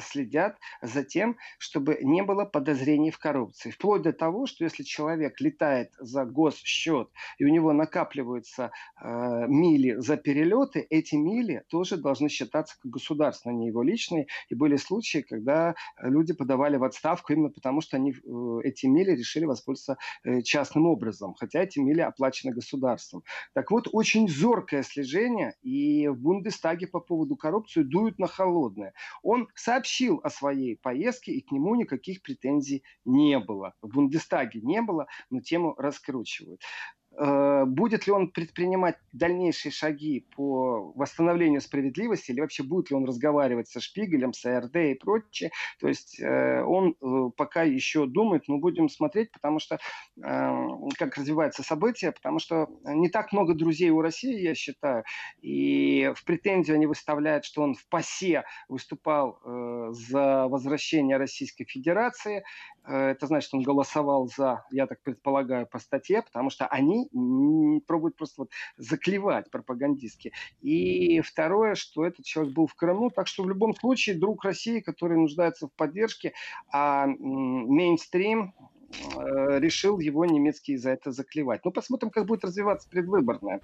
следят 0.00 0.58
за 0.82 1.04
тем, 1.04 1.36
чтобы 1.58 1.98
не 2.02 2.22
было 2.22 2.44
подозрений 2.44 3.10
в 3.10 3.18
коррупции. 3.18 3.70
Вплоть 3.70 4.02
до 4.02 4.12
того, 4.12 4.46
что 4.46 4.64
если 4.64 4.82
человек 4.82 5.40
летает 5.40 5.92
за 5.98 6.24
госсчет 6.24 7.10
и 7.38 7.44
у 7.44 7.48
него 7.48 7.72
накапливаются 7.72 8.70
э, 9.00 9.46
мили 9.48 9.94
за 9.98 10.16
перелеты, 10.16 10.86
эти 10.90 11.16
мили 11.16 11.64
тоже 11.68 11.96
должны 11.96 12.28
считаться 12.28 12.76
как 12.80 12.92
государственные, 12.92 13.54
а 13.54 13.58
не 13.58 13.66
его 13.68 13.82
личные. 13.82 14.26
И 14.48 14.54
были 14.54 14.76
случаи, 14.76 15.24
когда 15.28 15.74
люди 16.00 16.32
подавали 16.32 16.76
в 16.76 16.84
отставку 16.84 17.32
именно 17.32 17.50
потому, 17.50 17.80
что 17.80 17.96
они 17.96 18.12
э, 18.12 18.58
эти 18.64 18.86
мили 18.86 19.12
решили 19.12 19.44
воспользоваться 19.44 19.96
э, 20.24 20.42
частным 20.42 20.86
образом, 20.86 21.34
хотя 21.34 21.62
эти 21.62 21.78
мили 21.78 22.00
оплачены 22.00 22.52
государством. 22.52 23.22
Так 23.54 23.70
вот, 23.70 23.88
очень 23.92 24.28
зоркое 24.28 24.82
слежение, 24.82 25.54
и 25.62 26.08
в 26.08 26.16
Бундестаге 26.16 26.86
по 26.86 27.00
поводу 27.00 27.36
коррупции 27.36 27.82
дуют 27.82 28.18
на 28.18 28.26
холодное. 28.26 28.92
Он 29.22 29.48
сообщил 29.64 30.20
о 30.22 30.28
своей 30.28 30.76
поездке, 30.76 31.32
и 31.32 31.40
к 31.40 31.50
нему 31.50 31.74
никаких 31.74 32.20
претензий 32.20 32.84
не 33.06 33.38
было. 33.38 33.72
В 33.80 33.88
Бундестаге 33.94 34.60
не 34.60 34.82
было, 34.82 35.06
но 35.30 35.40
тему 35.40 35.74
раскручивают. 35.78 36.60
Э, 37.16 37.64
будет 37.64 38.06
ли 38.06 38.12
он 38.12 38.30
предпринимать 38.30 38.96
дальнейшие 39.12 39.70
шаги 39.70 40.26
по 40.34 40.92
восстановлению 40.96 41.60
справедливости, 41.60 42.32
или 42.32 42.40
вообще 42.40 42.62
будет 42.62 42.90
ли 42.90 42.96
он 42.96 43.04
разговаривать 43.04 43.68
со 43.68 43.80
Шпигелем, 43.80 44.32
с 44.32 44.44
АРД 44.44 44.76
и 44.76 44.94
прочее. 44.94 45.50
То 45.80 45.88
есть 45.88 46.20
э, 46.20 46.62
он 46.62 46.96
э, 47.00 47.30
пока 47.36 47.62
еще 47.62 48.06
думает, 48.06 48.48
но 48.48 48.58
будем 48.58 48.88
смотреть, 48.88 49.30
потому 49.32 49.58
что 49.58 49.78
как 50.16 51.16
развиваются 51.16 51.62
события, 51.62 52.12
потому 52.12 52.38
что 52.38 52.68
не 52.84 53.08
так 53.08 53.32
много 53.32 53.54
друзей 53.54 53.90
у 53.90 54.00
России, 54.00 54.40
я 54.40 54.54
считаю, 54.54 55.04
и 55.40 56.12
в 56.14 56.24
претензию 56.24 56.76
они 56.76 56.86
выставляют, 56.86 57.44
что 57.44 57.62
он 57.62 57.74
в 57.74 57.86
ПАСЕ 57.88 58.44
выступал 58.68 59.40
за 59.92 60.46
возвращение 60.48 61.16
Российской 61.16 61.64
Федерации. 61.64 62.44
Это 62.86 63.26
значит, 63.26 63.52
он 63.54 63.62
голосовал 63.62 64.28
за, 64.28 64.64
я 64.70 64.86
так 64.86 65.02
предполагаю, 65.02 65.66
по 65.66 65.78
статье, 65.78 66.22
потому 66.22 66.50
что 66.50 66.66
они 66.66 67.03
пробуют 67.86 68.16
просто 68.16 68.42
вот 68.42 68.50
заклевать 68.76 69.50
пропагандистски. 69.50 70.32
И 70.60 71.20
второе, 71.20 71.74
что 71.74 72.04
этот 72.04 72.24
человек 72.24 72.54
был 72.54 72.66
в 72.66 72.74
Крыму, 72.74 73.10
так 73.10 73.26
что 73.26 73.42
в 73.42 73.48
любом 73.48 73.74
случае 73.74 74.16
друг 74.16 74.44
России, 74.44 74.80
который 74.80 75.18
нуждается 75.18 75.68
в 75.68 75.72
поддержке, 75.72 76.32
а 76.72 77.06
мейнстрим 77.06 78.54
решил 79.58 79.98
его 79.98 80.24
немецкий 80.24 80.76
за 80.76 80.90
это 80.90 81.12
заклевать. 81.12 81.64
Ну, 81.64 81.70
посмотрим, 81.70 82.10
как 82.10 82.26
будет 82.26 82.44
развиваться 82.44 82.88
предвыборная. 82.88 83.60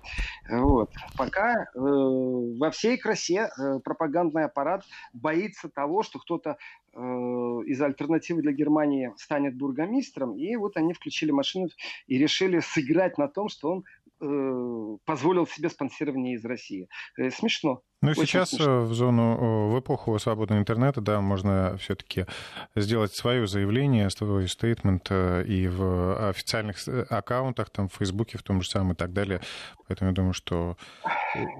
Вот. 0.49 0.91
Пока 1.17 1.63
э, 1.63 1.67
во 1.75 2.71
всей 2.71 2.99
красе 2.99 3.49
э, 3.49 3.81
пропагандный 3.85 4.45
аппарат 4.45 4.83
боится 5.13 5.69
того, 5.69 6.03
что 6.03 6.19
кто-то 6.19 6.57
э, 6.93 6.99
из 6.99 7.81
альтернативы 7.81 8.43
для 8.43 8.53
Германии 8.53 9.13
станет 9.17 9.57
бургомистром, 9.57 10.37
и 10.37 10.57
вот 10.57 10.77
они 10.77 10.93
включили 10.93 11.31
машину 11.31 11.69
и 12.07 12.19
решили 12.19 12.61
сыграть 12.61 13.19
на 13.19 13.29
том, 13.29 13.49
что 13.49 13.71
он 13.71 13.85
э, 14.21 14.97
позволил 15.05 15.47
себе 15.47 15.69
спонсирование 15.71 16.35
из 16.35 16.45
России. 16.45 16.89
Э, 17.19 17.31
смешно. 17.31 17.83
Ну, 18.03 18.15
сейчас 18.15 18.51
смешно. 18.51 18.83
в 18.85 18.95
зону, 18.95 19.69
в 19.69 19.79
эпоху 19.79 20.19
свободного 20.19 20.59
интернета, 20.59 21.01
да, 21.01 21.21
можно 21.21 21.77
все-таки 21.79 22.27
сделать 22.75 23.15
свое 23.15 23.47
заявление, 23.47 24.09
свой 24.09 24.49
стейтмент 24.49 25.09
э, 25.11 25.45
и 25.47 25.69
в 25.69 26.31
официальных 26.31 26.77
э, 26.89 27.03
аккаунтах, 27.11 27.71
там, 27.71 27.89
в 27.89 27.95
Фейсбуке 27.95 28.39
в 28.39 28.43
том 28.43 28.63
же 28.63 28.71
самом 28.71 28.93
и 28.93 28.95
так 28.95 29.13
далее. 29.13 29.41
Поэтому 29.87 30.11
я 30.11 30.15
думаю, 30.15 30.33
что 30.33 30.77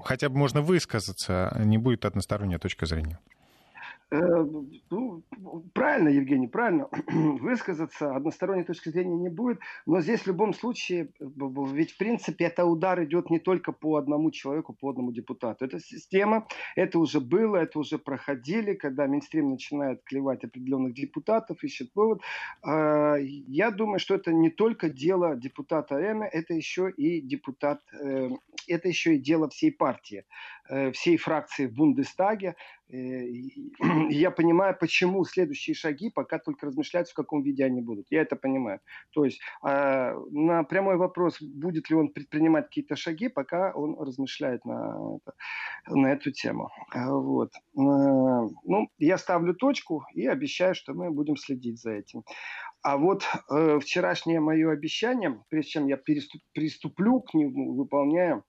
хотя 0.03 0.29
бы 0.29 0.37
можно 0.37 0.61
высказаться, 0.61 1.55
не 1.63 1.77
будет 1.77 2.05
односторонняя 2.05 2.59
точка 2.59 2.85
зрения. 2.85 3.19
Э, 4.11 4.45
ну, 4.89 5.23
правильно, 5.73 6.09
Евгений, 6.09 6.47
правильно. 6.47 6.89
Высказаться 7.07 8.13
односторонней 8.13 8.65
точки 8.65 8.89
зрения 8.89 9.15
не 9.15 9.29
будет. 9.29 9.59
Но 9.85 10.01
здесь 10.01 10.21
в 10.21 10.27
любом 10.27 10.53
случае, 10.53 11.13
ведь 11.19 11.91
в 11.91 11.97
принципе 11.97 12.45
это 12.45 12.65
удар 12.65 13.01
идет 13.05 13.29
не 13.29 13.39
только 13.39 13.71
по 13.71 13.95
одному 13.95 14.31
человеку, 14.31 14.73
по 14.73 14.89
одному 14.89 15.13
депутату. 15.13 15.63
Это 15.63 15.79
система, 15.79 16.45
это 16.75 16.99
уже 16.99 17.21
было, 17.21 17.55
это 17.55 17.79
уже 17.79 17.97
проходили, 17.97 18.73
когда 18.73 19.07
Минстрим 19.07 19.51
начинает 19.51 20.03
клевать 20.03 20.43
определенных 20.43 20.93
депутатов, 20.93 21.63
ищет 21.63 21.93
повод. 21.93 22.21
А, 22.63 23.15
я 23.17 23.71
думаю, 23.71 23.99
что 23.99 24.15
это 24.15 24.33
не 24.33 24.49
только 24.49 24.89
дело 24.89 25.37
депутата 25.37 25.95
Эми, 25.95 26.25
это 26.25 26.53
еще 26.53 26.91
и 26.91 27.21
депутат, 27.21 27.81
э, 27.93 28.29
это 28.67 28.89
еще 28.89 29.15
и 29.15 29.19
дело 29.19 29.47
всей 29.47 29.71
партии, 29.71 30.25
всей 30.93 31.17
фракции 31.17 31.67
в 31.67 31.73
Бундестаге. 31.73 32.55
Э, 32.91 33.23
я 34.09 34.31
понимаю, 34.31 34.75
почему 34.79 35.23
следующие 35.23 35.73
шаги 35.73 36.09
пока 36.09 36.39
только 36.39 36.67
размышляются, 36.67 37.13
в 37.13 37.15
каком 37.15 37.43
виде 37.43 37.63
они 37.63 37.81
будут. 37.81 38.07
Я 38.09 38.21
это 38.21 38.35
понимаю. 38.35 38.79
То 39.11 39.25
есть 39.25 39.39
а, 39.61 40.13
на 40.31 40.63
прямой 40.63 40.97
вопрос, 40.97 41.41
будет 41.41 41.89
ли 41.89 41.95
он 41.95 42.09
предпринимать 42.09 42.65
какие-то 42.65 42.95
шаги, 42.95 43.29
пока 43.29 43.71
он 43.73 43.99
размышляет 43.99 44.65
на, 44.65 45.17
это, 45.17 45.33
на 45.87 46.07
эту 46.07 46.31
тему. 46.31 46.69
А, 46.93 47.11
вот. 47.11 47.51
Э, 47.53 47.59
ну, 47.75 48.89
я 48.97 49.17
ставлю 49.17 49.53
точку 49.53 50.03
и 50.13 50.27
обещаю, 50.27 50.75
что 50.75 50.93
мы 50.93 51.11
будем 51.11 51.37
следить 51.37 51.81
за 51.81 51.91
этим. 51.91 52.23
А 52.83 52.97
вот 52.97 53.23
э, 53.49 53.79
вчерашнее 53.79 54.39
мое 54.39 54.71
обещание, 54.71 55.39
прежде 55.49 55.71
чем 55.71 55.87
я 55.87 55.97
переступ, 55.97 56.41
приступлю 56.53 57.21
к 57.21 57.33
нему, 57.33 57.75
выполняю, 57.75 58.43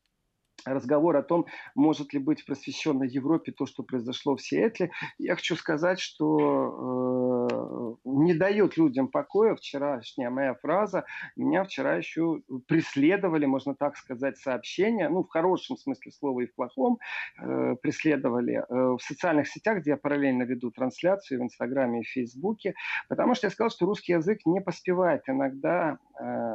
разговор 0.65 1.17
о 1.17 1.23
том, 1.23 1.47
может 1.75 2.13
ли 2.13 2.19
быть 2.19 2.43
в 2.43 2.47
просвещенной 2.47 3.09
Европе 3.09 3.53
то, 3.53 3.67
что 3.67 3.83
произошло 3.83 4.37
в 4.37 4.43
Сиэтле, 4.43 4.91
я 5.19 5.35
хочу 5.35 5.57
сказать, 5.57 6.01
что 6.01 7.49
э, 7.49 7.95
не 8.05 8.35
дает 8.35 8.77
людям 8.77 9.09
покоя 9.09 9.55
вчерашняя 9.55 10.31
моя 10.31 10.55
фраза. 10.55 11.05
Меня 11.37 11.65
вчера 11.65 11.97
еще 11.97 12.43
преследовали, 12.67 13.47
можно 13.47 13.75
так 13.75 13.97
сказать, 13.97 14.39
сообщения, 14.39 15.09
ну, 15.09 15.23
в 15.23 15.29
хорошем 15.29 15.77
смысле 15.77 16.13
слова 16.13 16.41
и 16.41 16.47
в 16.47 16.55
плохом, 16.55 16.99
э, 17.41 17.77
преследовали 17.83 18.55
э, 18.55 18.65
в 18.69 19.01
социальных 19.01 19.49
сетях, 19.49 19.81
где 19.81 19.91
я 19.91 19.97
параллельно 19.97 20.43
веду 20.43 20.71
трансляцию 20.71 21.41
в 21.41 21.45
Инстаграме 21.45 22.01
и 22.01 22.05
Фейсбуке, 22.05 22.75
потому 23.09 23.35
что 23.35 23.47
я 23.47 23.51
сказал, 23.51 23.71
что 23.71 23.87
русский 23.87 24.13
язык 24.13 24.41
не 24.47 24.61
поспевает 24.61 25.23
иногда 25.27 25.99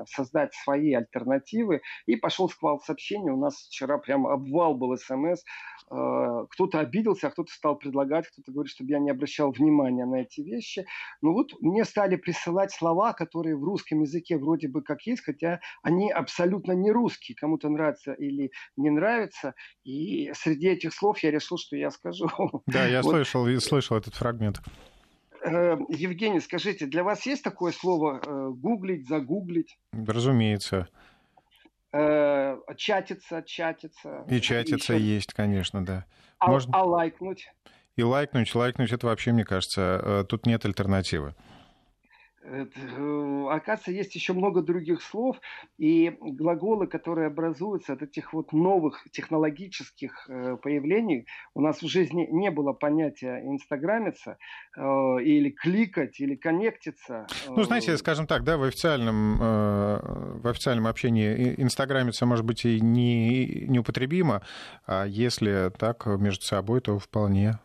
создать 0.08 0.54
свои 0.54 0.94
альтернативы, 0.94 1.82
и 2.06 2.16
пошел 2.16 2.50
сквал 2.50 2.80
сообщений. 2.80 3.32
У 3.32 3.38
нас 3.38 3.56
вчера 3.56 3.98
прям 3.98 4.28
обвал 4.28 4.76
был 4.76 4.96
смс. 4.98 5.44
Э, 5.90 6.46
кто-то 6.50 6.80
обиделся, 6.80 7.28
а 7.28 7.30
кто-то 7.32 7.52
стал 7.52 7.78
предлагать, 7.78 8.28
кто-то 8.28 8.52
говорит, 8.52 8.72
чтобы 8.72 8.92
я 8.92 9.00
не 9.00 9.10
обращал 9.10 9.52
внимания 9.52 10.06
на 10.06 10.22
эти 10.22 10.42
вещи. 10.42 10.86
Но 11.22 11.34
вот 11.34 11.54
мне 11.62 11.86
стали 11.86 12.18
присылать 12.18 12.72
слова, 12.72 13.14
которые 13.14 13.56
в 13.56 13.64
русском 13.64 14.02
языке 14.02 14.38
вроде 14.38 14.68
бы 14.68 14.82
как 14.82 15.04
есть, 15.04 15.24
хотя 15.24 15.60
они 15.84 16.12
абсолютно 16.12 16.74
не 16.74 16.92
русские. 16.92 17.36
Кому-то 17.36 17.70
нравится 17.70 18.14
или 18.14 18.52
не 18.76 18.90
нравится. 18.90 19.54
И 19.84 20.32
среди 20.34 20.68
этих 20.68 20.94
слов 20.94 21.20
я 21.20 21.32
решил, 21.32 21.58
что 21.58 21.76
я 21.78 21.92
скажу. 21.92 22.28
Да, 22.66 22.86
я 22.86 23.02
вот. 23.04 23.12
слышал, 23.12 23.48
слышал 23.60 23.98
этот 23.98 24.14
фрагмент. 24.14 24.62
Э, 25.44 25.77
Евгений, 25.89 26.39
скажите, 26.39 26.86
для 26.86 27.03
вас 27.03 27.25
есть 27.25 27.44
такое 27.44 27.72
слово 27.72 28.22
э, 28.25 28.50
гуглить, 28.51 29.08
загуглить? 29.08 29.77
Разумеется 29.91 30.88
э, 31.94 32.58
чатиться, 32.75 33.44
чатиться. 33.44 34.25
И 34.29 34.39
чатиться 34.41 34.94
еще... 34.94 35.06
есть, 35.06 35.34
конечно, 35.34 35.86
да. 35.86 36.06
А, 36.39 36.51
Можно... 36.51 36.74
а 36.75 36.84
лайкнуть? 36.84 37.51
И 37.96 38.03
лайкнуть, 38.03 38.53
лайкнуть, 38.53 38.91
это 38.91 39.08
вообще, 39.08 39.32
мне 39.32 39.44
кажется, 39.44 40.25
тут 40.29 40.46
нет 40.46 40.65
альтернативы. 40.65 41.34
Э, 42.50 43.48
оказывается, 43.50 43.92
есть 43.92 44.16
еще 44.16 44.34
много 44.34 44.62
других 44.62 45.01
слов, 45.01 45.38
и 45.77 46.16
глаголы, 46.22 46.88
которые 46.88 47.27
образуются 47.27 47.94
от 47.94 48.01
этих 48.01 48.34
вот 48.34 48.54
новых 48.54 49.06
технологических 49.12 50.30
э, 50.30 50.58
появлений, 50.62 51.25
у 51.54 51.62
нас 51.62 51.82
в 51.82 51.88
жизни 51.88 52.27
не 52.32 52.50
было 52.50 52.74
понятия 52.74 53.42
инстаграмиться 53.44 54.38
э, 54.75 54.82
или 54.82 55.50
кликать, 55.50 56.20
или 56.20 56.36
коннектиться. 56.36 57.27
Ну, 57.48 57.63
знаете, 57.63 57.98
скажем 57.98 58.27
так, 58.27 58.44
да, 58.44 58.58
в 58.58 58.63
официальном, 58.63 59.38
в 59.38 60.48
официальном 60.48 60.88
общении 60.88 61.56
инстаграмиться, 61.58 62.25
может 62.25 62.46
быть, 62.46 62.66
и 62.66 62.80
не, 62.80 63.66
неупотребимо, 63.68 64.42
а 64.86 65.06
если 65.06 65.72
так 65.77 66.06
между 66.06 66.46
собой, 66.46 66.82
то 66.82 66.98
вполне 67.00 67.60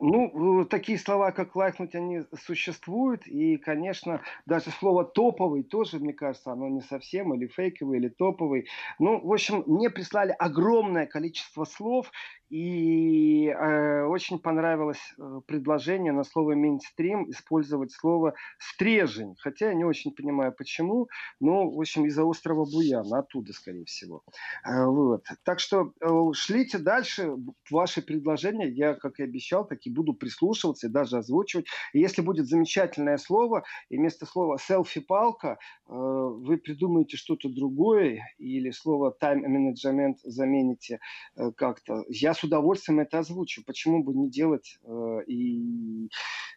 ну, 0.00 0.64
такие 0.64 0.98
слова, 0.98 1.32
как 1.32 1.56
лайкнуть, 1.56 1.94
они 1.94 2.22
существуют. 2.46 3.26
И, 3.26 3.56
конечно, 3.56 4.22
даже 4.46 4.70
слово 4.70 5.04
топовый 5.04 5.62
тоже, 5.62 5.98
мне 5.98 6.12
кажется, 6.12 6.52
оно 6.52 6.68
не 6.68 6.80
совсем, 6.80 7.34
или 7.34 7.46
фейковый, 7.46 7.98
или 7.98 8.08
топовый. 8.08 8.66
Ну, 8.98 9.20
в 9.26 9.32
общем, 9.32 9.64
мне 9.66 9.90
прислали 9.90 10.34
огромное 10.38 11.06
количество 11.06 11.64
слов. 11.64 12.10
И 12.50 13.48
э, 13.48 14.04
очень 14.04 14.38
понравилось 14.38 15.14
э, 15.18 15.40
предложение 15.46 16.12
на 16.12 16.24
слово 16.24 16.54
мейнстрим 16.54 17.30
использовать 17.30 17.92
слово 17.92 18.34
стрежень. 18.58 19.34
Хотя 19.38 19.68
я 19.68 19.74
не 19.74 19.84
очень 19.84 20.12
понимаю 20.12 20.54
почему, 20.56 21.08
но, 21.40 21.68
в 21.68 21.78
общем, 21.78 22.06
из-за 22.06 22.24
острова 22.24 22.64
Буяна, 22.64 23.18
оттуда, 23.18 23.52
скорее 23.52 23.84
всего. 23.84 24.22
Э, 24.64 24.86
вот. 24.86 25.26
Так 25.44 25.60
что 25.60 25.92
э, 26.00 26.32
шлите 26.32 26.78
дальше 26.78 27.34
ваши 27.70 28.00
предложения. 28.00 28.68
Я, 28.68 28.94
как 28.94 29.20
и 29.20 29.24
обещал, 29.24 29.66
таки 29.66 29.90
буду 29.90 30.14
прислушиваться 30.14 30.86
и 30.86 30.90
даже 30.90 31.18
озвучивать. 31.18 31.66
И 31.92 32.00
если 32.00 32.22
будет 32.22 32.46
замечательное 32.46 33.18
слово, 33.18 33.64
и 33.90 33.98
вместо 33.98 34.24
слова 34.24 34.56
селфи-палка 34.56 35.58
э, 35.86 35.92
вы 35.92 36.56
придумаете 36.56 37.18
что-то 37.18 37.50
другое, 37.50 38.22
или 38.38 38.70
слово 38.70 39.10
тайм-менеджмент 39.10 40.20
замените 40.22 40.98
э, 41.36 41.52
как-то, 41.52 42.04
я 42.08 42.32
с 42.38 42.44
удовольствием 42.44 43.00
это 43.00 43.18
озвучу. 43.18 43.62
Почему 43.66 44.02
бы 44.02 44.14
не 44.14 44.30
делать 44.30 44.78
э, 44.84 45.18
и 45.26 46.08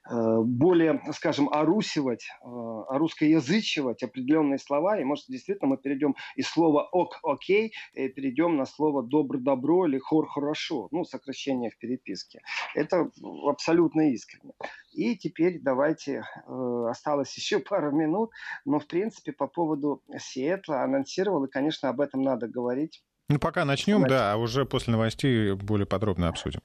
э, 0.10 0.42
более, 0.44 1.02
скажем, 1.14 1.50
орусивать, 1.50 2.26
э, 2.44 2.48
русскоязычивать 2.90 4.04
определенные 4.04 4.60
слова, 4.60 5.00
и 5.00 5.04
может 5.04 5.26
действительно 5.28 5.70
мы 5.70 5.78
перейдем 5.78 6.16
из 6.36 6.48
слова 6.48 6.88
ок, 6.92 7.20
окей, 7.24 7.74
и 7.94 8.08
перейдем 8.10 8.58
на 8.58 8.66
слово 8.66 9.04
добро, 9.04 9.40
добро 9.40 9.88
или 9.88 9.98
хор, 9.98 10.28
хорошо, 10.28 10.88
ну, 10.92 11.04
сокращение 11.04 11.72
в 11.72 11.78
переписке. 11.78 12.42
Это 12.76 13.10
абсолютно 13.48 14.12
искренне. 14.12 14.54
И 14.94 15.16
теперь 15.16 15.60
давайте, 15.62 16.24
э, 16.48 16.86
осталось 16.90 17.36
еще 17.36 17.60
пару 17.60 17.92
минут, 17.92 18.32
но 18.66 18.80
в 18.80 18.88
принципе 18.88 19.32
по 19.32 19.48
поводу 19.48 20.04
Сиэтла 20.18 20.84
анонсировал, 20.84 21.46
и, 21.46 21.50
конечно, 21.50 21.90
об 21.90 22.02
этом 22.02 22.22
надо 22.22 22.48
говорить. 22.48 23.04
Ну, 23.32 23.40
пока 23.40 23.66
начнем, 23.66 24.00
Значит, 24.00 24.10
да, 24.10 24.34
а 24.34 24.38
уже 24.38 24.66
после 24.66 24.92
новостей 24.92 25.54
более 25.54 25.86
подробно 25.86 26.28
обсудим. 26.28 26.60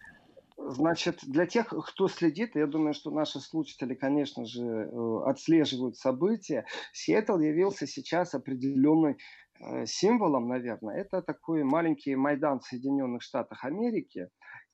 Значит, 0.57 1.21
для 1.23 1.47
тех, 1.47 1.69
кто 1.69 2.09
следит, 2.09 2.57
я 2.57 2.67
думаю, 2.67 2.93
что 2.93 3.13
наши 3.13 3.39
слушатели, 3.39 3.95
конечно 3.95 4.45
же, 4.45 4.63
э, 4.65 5.21
отслеживают 5.25 5.97
события. 5.97 6.67
Сиэтл 6.93 7.39
явился 7.39 7.87
сейчас 7.87 8.35
определенной 8.35 9.17
э, 9.61 9.87
символом, 9.87 10.49
наверное. 10.49 10.97
Это 10.97 11.23
такой 11.23 11.63
маленький 11.63 12.17
Майдан 12.17 12.59
в 12.59 12.65
Соединенных 12.65 13.23
Штатах 13.23 13.65
Америки. 13.65 14.29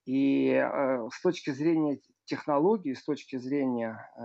И 0.07 0.49
э, 0.49 1.09
с 1.13 1.21
точки 1.21 1.51
зрения 1.51 2.01
технологий, 2.25 2.95
с 2.95 3.05
точки 3.05 3.37
зрения 3.37 4.11
э, 4.17 4.23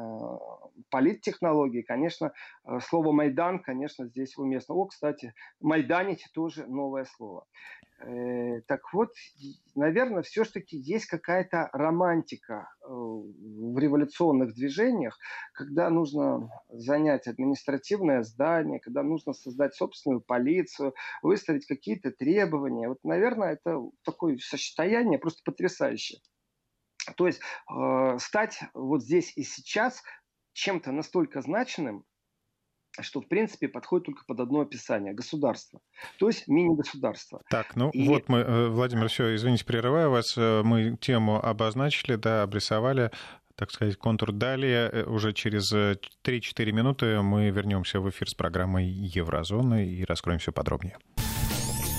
политтехнологий, 0.89 1.83
конечно, 1.83 2.33
э, 2.65 2.79
слово 2.81 3.11
«майдан», 3.11 3.59
конечно, 3.59 4.05
здесь 4.05 4.37
уместно. 4.37 4.75
О, 4.75 4.85
кстати, 4.85 5.33
«майданить» 5.59 6.25
тоже 6.33 6.65
новое 6.67 7.05
слово. 7.05 7.45
Э, 7.99 8.61
так 8.67 8.81
вот, 8.93 9.09
наверное, 9.75 10.21
все-таки 10.21 10.77
есть 10.77 11.07
какая-то 11.07 11.69
романтика 11.73 12.69
э, 12.81 12.85
в 12.87 13.77
революционных 13.79 14.53
движениях, 14.53 15.17
когда 15.53 15.89
нужно 15.89 16.49
занять 16.69 17.27
административное 17.27 18.21
здание, 18.21 18.79
когда 18.79 19.01
нужно 19.01 19.33
создать 19.33 19.73
собственную 19.73 20.21
полицию, 20.21 20.93
выставить 21.23 21.65
какие-то 21.65 22.11
требования. 22.11 22.87
Вот, 22.87 22.99
наверное, 23.03 23.53
это 23.53 23.81
такое 24.03 24.37
состояние 24.37 25.17
просто 25.17 25.41
потрясающее. 25.43 26.19
То 27.15 27.27
есть 27.27 27.39
э, 27.69 28.17
стать 28.19 28.59
вот 28.73 29.03
здесь 29.03 29.33
и 29.35 29.43
сейчас 29.43 30.03
чем-то 30.53 30.91
настолько 30.91 31.41
значимым, 31.41 32.03
что, 32.99 33.21
в 33.21 33.27
принципе, 33.27 33.67
подходит 33.67 34.07
только 34.07 34.23
под 34.25 34.39
одно 34.39 34.61
описание– 34.61 35.13
государство. 35.13 35.79
То 36.19 36.27
есть 36.27 36.47
мини-государство. 36.47 37.41
Так, 37.49 37.75
ну 37.75 37.89
и... 37.91 38.07
вот 38.07 38.27
мы, 38.27 38.39
э, 38.39 38.67
Владимир, 38.69 39.07
все, 39.07 39.35
извините, 39.35 39.65
прерываю 39.65 40.09
вас. 40.09 40.35
Э, 40.37 40.61
мы 40.63 40.97
тему 40.97 41.43
обозначили, 41.43 42.15
да, 42.15 42.43
обрисовали 42.43 43.11
так 43.55 43.71
сказать, 43.71 43.97
контур. 43.97 44.31
Далее, 44.33 44.87
э, 44.91 45.03
уже 45.05 45.33
через 45.33 45.73
3-4 45.73 46.71
минуты 46.71 47.21
мы 47.23 47.49
вернемся 47.49 47.99
в 47.99 48.07
эфир 48.07 48.29
с 48.29 48.35
программой 48.35 48.85
Еврозона 48.85 49.83
и 49.83 50.05
раскроем 50.05 50.37
все 50.37 50.51
подробнее. 50.51 50.97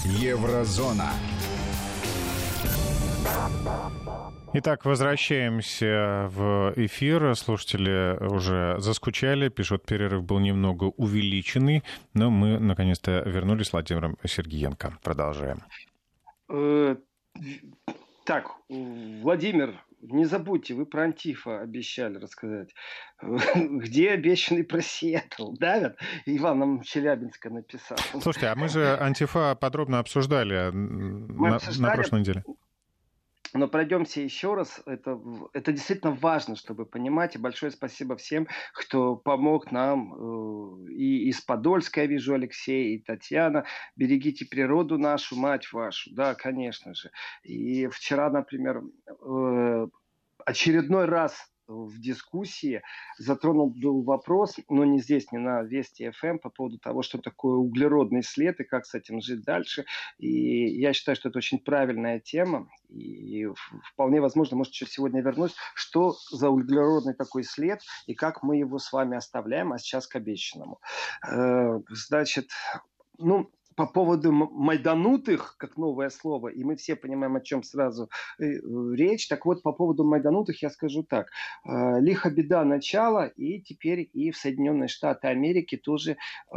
Еврозона. 0.04 1.10
Итак, 4.54 4.86
возвращаемся 4.86 6.26
в 6.30 6.72
эфир. 6.76 7.36
Слушатели 7.36 8.16
уже 8.32 8.76
заскучали, 8.78 9.50
пишут, 9.50 9.84
перерыв 9.84 10.24
был 10.24 10.38
немного 10.38 10.84
увеличенный, 10.84 11.84
но 12.14 12.30
мы 12.30 12.58
наконец-то 12.58 13.22
вернулись 13.26 13.66
с 13.66 13.72
Владимиром 13.72 14.16
Сергеенко. 14.24 14.94
Продолжаем. 15.02 15.58
Э, 16.48 16.96
так, 18.24 18.52
Владимир, 18.70 19.74
не 20.00 20.24
забудьте, 20.24 20.72
вы 20.72 20.86
про 20.86 21.02
Антифа 21.02 21.60
обещали 21.60 22.16
рассказать. 22.16 22.74
Где 23.54 24.12
обещанный 24.12 24.64
про 24.64 24.80
Сиэтл? 24.80 25.52
Давят? 25.58 25.98
Иван 26.24 26.58
нам 26.58 26.82
Челябинска 26.82 27.50
написал. 27.50 27.98
Слушайте, 28.22 28.46
а 28.46 28.54
мы 28.54 28.68
же 28.68 28.96
Антифа 28.98 29.54
подробно 29.56 29.98
обсуждали, 29.98 30.70
мы 30.72 31.50
на, 31.50 31.56
обсуждали... 31.56 31.90
на 31.90 31.94
прошлой 31.94 32.20
неделе. 32.20 32.44
Но 33.54 33.68
пройдемся 33.68 34.20
еще 34.20 34.54
раз. 34.54 34.80
Это, 34.86 35.20
это 35.52 35.72
действительно 35.72 36.12
важно, 36.12 36.56
чтобы 36.56 36.86
понимать. 36.86 37.34
И 37.34 37.38
большое 37.38 37.72
спасибо 37.72 38.16
всем, 38.16 38.46
кто 38.74 39.16
помог 39.16 39.72
нам. 39.72 40.14
Э, 40.14 40.90
и 40.90 41.28
из 41.28 41.40
Подольска 41.40 42.02
я 42.02 42.06
вижу 42.06 42.34
Алексей, 42.34 42.96
и 42.96 43.02
Татьяна. 43.02 43.64
Берегите 43.96 44.46
природу 44.46 44.98
нашу, 44.98 45.36
мать 45.36 45.72
вашу. 45.72 46.14
Да, 46.14 46.34
конечно 46.34 46.94
же. 46.94 47.10
И 47.42 47.86
вчера, 47.88 48.30
например, 48.30 48.82
э, 49.06 49.86
очередной 50.44 51.06
раз 51.06 51.50
в 51.68 52.00
дискуссии 52.00 52.82
затронул 53.18 53.70
был 53.70 54.02
вопрос, 54.02 54.56
но 54.68 54.84
не 54.84 55.00
здесь, 55.00 55.30
не 55.32 55.38
на 55.38 55.62
Вести 55.62 56.10
ФМ, 56.10 56.26
эм, 56.26 56.38
по 56.38 56.50
поводу 56.50 56.78
того, 56.78 57.02
что 57.02 57.18
такое 57.18 57.56
углеродный 57.56 58.22
след 58.22 58.58
и 58.60 58.64
как 58.64 58.86
с 58.86 58.94
этим 58.94 59.20
жить 59.20 59.44
дальше. 59.44 59.84
И 60.18 60.80
я 60.80 60.92
считаю, 60.92 61.16
что 61.16 61.28
это 61.28 61.38
очень 61.38 61.58
правильная 61.58 62.20
тема. 62.20 62.68
И 62.88 63.46
вполне 63.92 64.20
возможно, 64.20 64.56
может, 64.56 64.72
еще 64.72 64.86
сегодня 64.86 65.20
вернусь, 65.20 65.54
что 65.74 66.16
за 66.30 66.48
углеродный 66.48 67.14
такой 67.14 67.44
след 67.44 67.80
и 68.06 68.14
как 68.14 68.42
мы 68.42 68.56
его 68.56 68.78
с 68.78 68.92
вами 68.92 69.16
оставляем, 69.16 69.72
а 69.72 69.78
сейчас 69.78 70.06
к 70.06 70.16
обещанному. 70.16 70.80
Э, 71.30 71.80
значит, 71.90 72.48
ну, 73.18 73.50
по 73.78 73.86
поводу 73.86 74.32
майданутых, 74.32 75.54
как 75.56 75.76
новое 75.76 76.10
слово, 76.10 76.48
и 76.48 76.64
мы 76.64 76.74
все 76.74 76.96
понимаем, 76.96 77.36
о 77.36 77.40
чем 77.40 77.62
сразу 77.62 78.10
э, 78.40 78.58
речь. 78.96 79.28
Так 79.28 79.46
вот, 79.46 79.62
по 79.62 79.72
поводу 79.72 80.02
майданутых 80.02 80.60
я 80.62 80.70
скажу 80.70 81.04
так. 81.04 81.28
Э, 81.64 82.00
лихо 82.00 82.28
беда 82.28 82.64
начала, 82.64 83.26
и 83.26 83.60
теперь 83.60 84.10
и 84.12 84.32
в 84.32 84.36
Соединенные 84.36 84.88
Штаты 84.88 85.28
Америки 85.28 85.76
тоже 85.76 86.16
э, 86.52 86.56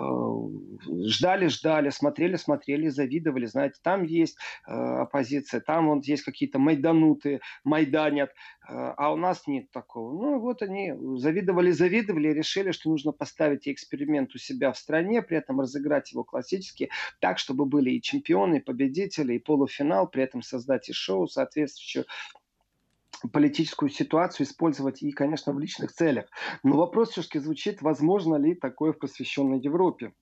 смотрели-смотрели, 1.91 2.89
завидовали. 2.89 3.45
Знаете, 3.45 3.75
там 3.83 4.03
есть 4.03 4.37
оппозиция, 4.65 5.61
там 5.61 5.89
вот 5.89 6.05
есть 6.05 6.23
какие-то 6.23 6.57
майданутые, 6.57 7.41
майданят, 7.63 8.31
а 8.73 9.11
у 9.11 9.17
нас 9.17 9.47
нет 9.47 9.69
такого. 9.71 10.13
Ну, 10.13 10.39
вот 10.39 10.61
они 10.61 10.93
завидовали-завидовали, 11.17 12.29
решили, 12.29 12.71
что 12.71 12.89
нужно 12.89 13.11
поставить 13.11 13.67
эксперимент 13.67 14.33
у 14.33 14.37
себя 14.37 14.71
в 14.71 14.77
стране, 14.77 15.21
при 15.21 15.37
этом 15.37 15.59
разыграть 15.59 16.11
его 16.11 16.23
классически, 16.23 16.89
так, 17.19 17.37
чтобы 17.37 17.65
были 17.65 17.91
и 17.91 18.01
чемпионы, 18.01 18.57
и 18.57 18.61
победители, 18.61 19.33
и 19.33 19.39
полуфинал, 19.39 20.07
при 20.07 20.23
этом 20.23 20.41
создать 20.41 20.87
и 20.89 20.93
шоу 20.93 21.27
соответствующее 21.27 22.05
политическую 23.33 23.89
ситуацию 23.89 24.47
использовать 24.47 25.03
и, 25.03 25.11
конечно, 25.11 25.53
в 25.53 25.59
личных 25.59 25.91
целях. 25.91 26.25
Но 26.63 26.77
вопрос 26.77 27.11
все-таки 27.11 27.39
звучит, 27.39 27.81
возможно 27.81 28.35
ли 28.35 28.55
такое 28.55 28.93
в 28.93 28.99
посвященной 28.99 29.59
Европе. 29.59 30.13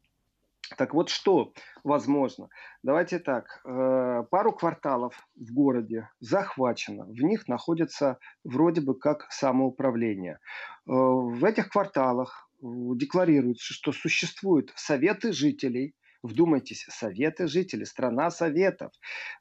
Так 0.77 0.93
вот, 0.93 1.09
что 1.09 1.53
возможно? 1.83 2.49
Давайте 2.83 3.19
так. 3.19 3.61
Э, 3.65 4.23
пару 4.29 4.53
кварталов 4.53 5.15
в 5.35 5.53
городе 5.53 6.09
захвачено. 6.19 7.05
В 7.05 7.21
них 7.23 7.47
находится 7.47 8.19
вроде 8.43 8.81
бы 8.81 8.97
как 8.97 9.25
самоуправление. 9.31 10.33
Э, 10.35 10.39
в 10.85 11.43
этих 11.43 11.69
кварталах 11.69 12.49
декларируется, 12.61 13.73
что 13.73 13.91
существуют 13.91 14.71
советы 14.75 15.31
жителей, 15.31 15.95
Вдумайтесь, 16.21 16.85
советы 16.89 17.47
жителей, 17.47 17.85
страна 17.85 18.29
советов. 18.29 18.91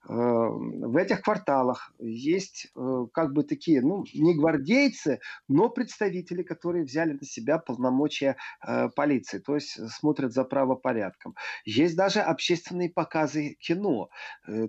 Э, 0.09 0.13
в 0.13 0.97
этих 0.97 1.23
кварталах 1.23 1.93
есть 1.99 2.69
э, 2.77 3.07
как 3.13 3.33
бы 3.33 3.43
такие, 3.43 3.83
ну, 3.83 4.05
не 4.15 4.37
гвардейцы, 4.37 5.19
но 5.49 5.71
представители, 5.71 6.45
которые 6.45 6.85
взяли 6.85 7.15
на 7.15 7.25
себя 7.25 7.59
полномочия 7.59 8.37
э, 8.65 8.91
полиции, 8.91 9.41
то 9.41 9.57
есть 9.57 9.79
смотрят 9.91 10.33
за 10.33 10.45
правопорядком. 10.45 11.35
Есть 11.65 11.97
даже 11.97 12.21
общественные 12.21 12.91
показы 12.91 13.57
кино, 13.59 14.11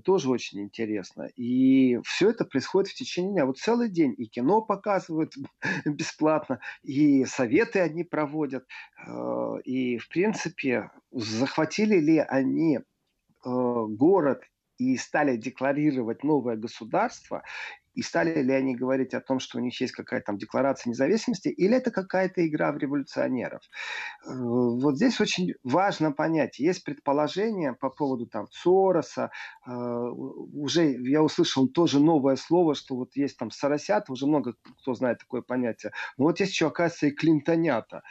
тоже 0.03 0.29
очень 0.29 0.61
интересно. 0.61 1.29
И 1.35 1.99
все 2.03 2.31
это 2.31 2.43
происходит 2.43 2.89
в 2.89 2.95
течение 2.95 3.33
дня. 3.33 3.45
Вот 3.45 3.59
целый 3.59 3.89
день 3.89 4.15
и 4.17 4.25
кино 4.25 4.61
показывают 4.61 5.35
бесплатно, 5.85 6.59
и 6.81 7.25
советы 7.25 7.81
они 7.81 8.03
проводят. 8.03 8.65
И, 9.63 9.97
в 9.97 10.07
принципе, 10.09 10.91
захватили 11.11 11.99
ли 11.99 12.17
они 12.19 12.77
э, 12.77 12.81
город 13.43 14.43
и 14.77 14.95
стали 14.97 15.35
декларировать 15.37 16.23
новое 16.23 16.55
государство, 16.55 17.43
и 17.95 18.01
стали 18.01 18.41
ли 18.41 18.53
они 18.53 18.75
говорить 18.75 19.13
о 19.13 19.19
том, 19.19 19.39
что 19.39 19.57
у 19.57 19.61
них 19.61 19.79
есть 19.81 19.93
какая-то 19.93 20.27
там 20.27 20.37
декларация 20.37 20.89
независимости, 20.91 21.49
или 21.49 21.75
это 21.75 21.91
какая-то 21.91 22.47
игра 22.47 22.71
в 22.71 22.77
революционеров. 22.77 23.61
Э, 24.25 24.31
вот 24.31 24.95
здесь 24.95 25.19
очень 25.19 25.55
важно 25.63 26.11
понять. 26.13 26.59
Есть 26.59 26.85
предположение 26.85 27.73
по 27.73 27.89
поводу 27.89 28.25
там 28.27 28.47
Сороса. 28.51 29.31
Э, 29.67 29.71
уже 29.71 30.91
я 31.09 31.21
услышал 31.21 31.67
тоже 31.67 31.99
новое 31.99 32.37
слово, 32.37 32.73
что 32.75 32.95
вот 32.95 33.15
есть 33.15 33.37
там 33.37 33.51
Соросят, 33.51 34.09
уже 34.09 34.27
много 34.27 34.53
кто 34.81 34.93
знает 34.93 35.19
такое 35.19 35.41
понятие. 35.41 35.91
Но 36.17 36.25
вот 36.25 36.39
есть 36.39 36.53
еще, 36.53 36.67
оказывается, 36.67 37.07
и 37.07 37.11
Клинтонята. 37.11 38.03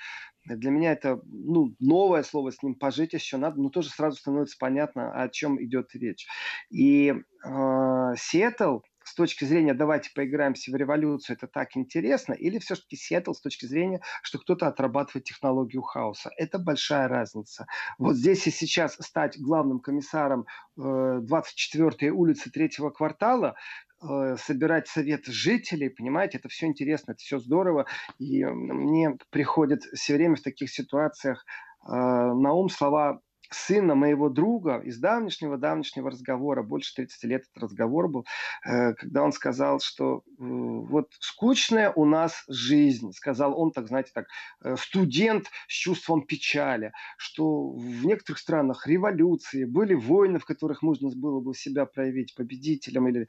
Для 0.57 0.71
меня 0.71 0.93
это 0.93 1.21
ну, 1.25 1.75
новое 1.79 2.23
слово, 2.23 2.51
с 2.51 2.63
ним 2.63 2.75
пожить 2.75 3.13
еще 3.13 3.37
надо, 3.37 3.61
но 3.61 3.71
тоже 3.71 3.91
сразу 3.91 4.17
становится 4.17 4.57
понятно, 4.59 5.13
о 5.13 5.29
чем 5.29 5.63
идет 5.63 5.95
речь. 5.95 6.27
И 6.71 7.13
э, 7.13 8.15
Сиэтл 8.17 8.81
с 9.09 9.15
точки 9.15 9.45
зрения 9.45 9.73
«давайте 9.73 10.11
поиграемся 10.15 10.71
в 10.71 10.77
революцию, 10.77 11.37
это 11.37 11.47
так 11.47 11.77
интересно», 11.77 12.35
или 12.35 12.59
все-таки 12.59 12.97
Сиэтл 12.97 13.33
с 13.33 13.41
точки 13.41 13.65
зрения, 13.65 14.03
что 14.23 14.39
кто-то 14.39 14.67
отрабатывает 14.67 15.25
технологию 15.25 15.81
хаоса. 15.83 16.31
Это 16.37 16.59
большая 16.59 17.09
разница. 17.09 17.67
Вот 17.97 18.17
здесь 18.17 18.47
и 18.47 18.51
сейчас 18.51 18.97
стать 19.01 19.41
главным 19.41 19.81
комиссаром 19.81 20.47
э, 20.77 20.81
24-й 20.81 22.11
улицы 22.11 22.51
третьего 22.51 22.91
квартала 22.91 23.57
собирать 24.01 24.89
совет 24.89 25.27
жителей, 25.27 25.89
понимаете, 25.91 26.39
это 26.39 26.49
все 26.49 26.67
интересно, 26.67 27.13
это 27.13 27.19
все 27.19 27.39
здорово. 27.39 27.87
И 28.19 28.45
мне 28.45 29.17
приходит 29.31 29.83
все 29.95 30.15
время 30.15 30.37
в 30.37 30.43
таких 30.43 30.71
ситуациях 30.71 31.45
э, 31.83 31.93
на 31.93 32.53
ум 32.53 32.69
слова 32.69 33.21
сына 33.51 33.95
моего 33.95 34.29
друга 34.29 34.79
из 34.79 34.99
давнешнего-давнешнего 34.99 36.11
разговора, 36.11 36.63
больше 36.63 36.95
30 36.95 37.25
лет 37.25 37.43
этот 37.43 37.63
разговор 37.65 38.09
был, 38.09 38.27
э, 38.67 38.95
когда 38.95 39.23
он 39.23 39.33
сказал, 39.33 39.81
что 39.81 40.19
э, 40.19 40.21
вот 40.39 41.11
скучная 41.21 41.91
у 41.91 42.05
нас 42.05 42.45
жизнь, 42.49 43.13
сказал 43.13 43.59
он, 43.59 43.73
так 43.73 43.89
знаете, 43.89 44.11
так, 44.15 44.27
э, 44.63 44.77
студент 44.77 45.51
с 45.67 45.73
чувством 45.73 46.23
печали, 46.23 46.93
что 47.17 47.71
в 47.71 48.05
некоторых 48.05 48.39
странах 48.39 48.87
революции, 48.87 49.65
были 49.65 49.95
войны, 49.95 50.39
в 50.39 50.45
которых 50.45 50.83
можно 50.83 51.11
было 51.15 51.41
бы 51.41 51.55
себя 51.55 51.87
проявить 51.87 52.35
победителем 52.35 53.09
или 53.09 53.29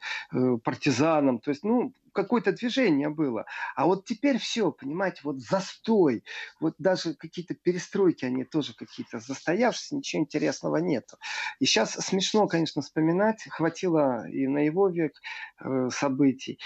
партизаном, 0.64 1.38
то 1.38 1.50
есть, 1.50 1.64
ну, 1.64 1.94
какое-то 2.12 2.52
движение 2.52 3.08
было. 3.08 3.46
А 3.74 3.86
вот 3.86 4.04
теперь 4.04 4.38
все, 4.38 4.70
понимаете, 4.72 5.20
вот 5.24 5.40
застой, 5.40 6.24
вот 6.60 6.74
даже 6.78 7.14
какие-то 7.14 7.54
перестройки, 7.54 8.24
они 8.24 8.44
тоже 8.44 8.74
какие-то 8.74 9.18
застоявшиеся, 9.18 9.96
ничего 9.96 10.22
интересного 10.22 10.76
нету. 10.76 11.16
И 11.58 11.66
сейчас 11.66 11.92
смешно, 11.92 12.46
конечно, 12.46 12.82
вспоминать, 12.82 13.44
хватило 13.50 14.28
и 14.28 14.46
на 14.46 14.58
его 14.58 14.88
век 14.88 15.12
э, 15.60 15.88
событий. 15.90 16.58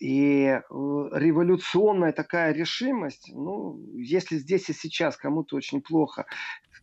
И 0.00 0.44
э, 0.44 0.60
революционная 0.68 2.12
такая 2.12 2.52
решимость, 2.52 3.30
ну, 3.34 3.78
если 3.96 4.38
здесь 4.38 4.70
и 4.70 4.72
сейчас 4.72 5.16
кому-то 5.16 5.56
очень 5.56 5.82
плохо, 5.82 6.24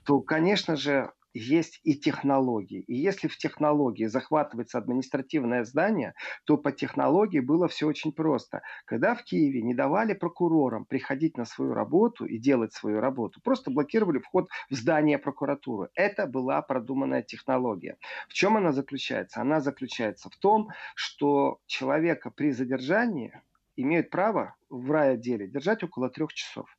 то, 0.05 0.21
конечно 0.21 0.75
же, 0.75 1.11
есть 1.37 1.79
и 1.83 1.95
технологии. 1.95 2.81
И 2.81 2.95
если 2.95 3.27
в 3.27 3.37
технологии 3.37 4.05
захватывается 4.05 4.77
административное 4.77 5.63
здание, 5.63 6.13
то 6.45 6.57
по 6.57 6.71
технологии 6.71 7.39
было 7.39 7.67
все 7.67 7.87
очень 7.87 8.11
просто. 8.11 8.61
Когда 8.85 9.15
в 9.15 9.23
Киеве 9.23 9.61
не 9.61 9.73
давали 9.73 10.13
прокурорам 10.13 10.85
приходить 10.85 11.37
на 11.37 11.45
свою 11.45 11.73
работу 11.73 12.25
и 12.25 12.37
делать 12.37 12.73
свою 12.73 12.99
работу, 12.99 13.39
просто 13.43 13.71
блокировали 13.71 14.19
вход 14.19 14.49
в 14.69 14.75
здание 14.75 15.17
прокуратуры. 15.17 15.89
Это 15.95 16.27
была 16.27 16.61
продуманная 16.61 17.21
технология. 17.21 17.97
В 18.27 18.33
чем 18.33 18.57
она 18.57 18.71
заключается? 18.71 19.41
Она 19.41 19.61
заключается 19.61 20.29
в 20.29 20.37
том, 20.37 20.69
что 20.95 21.59
человека 21.65 22.31
при 22.31 22.51
задержании 22.51 23.33
имеют 23.75 24.09
право 24.09 24.55
в 24.69 24.91
райотделе 24.91 25.47
держать 25.47 25.83
около 25.83 26.09
трех 26.09 26.33
часов. 26.33 26.76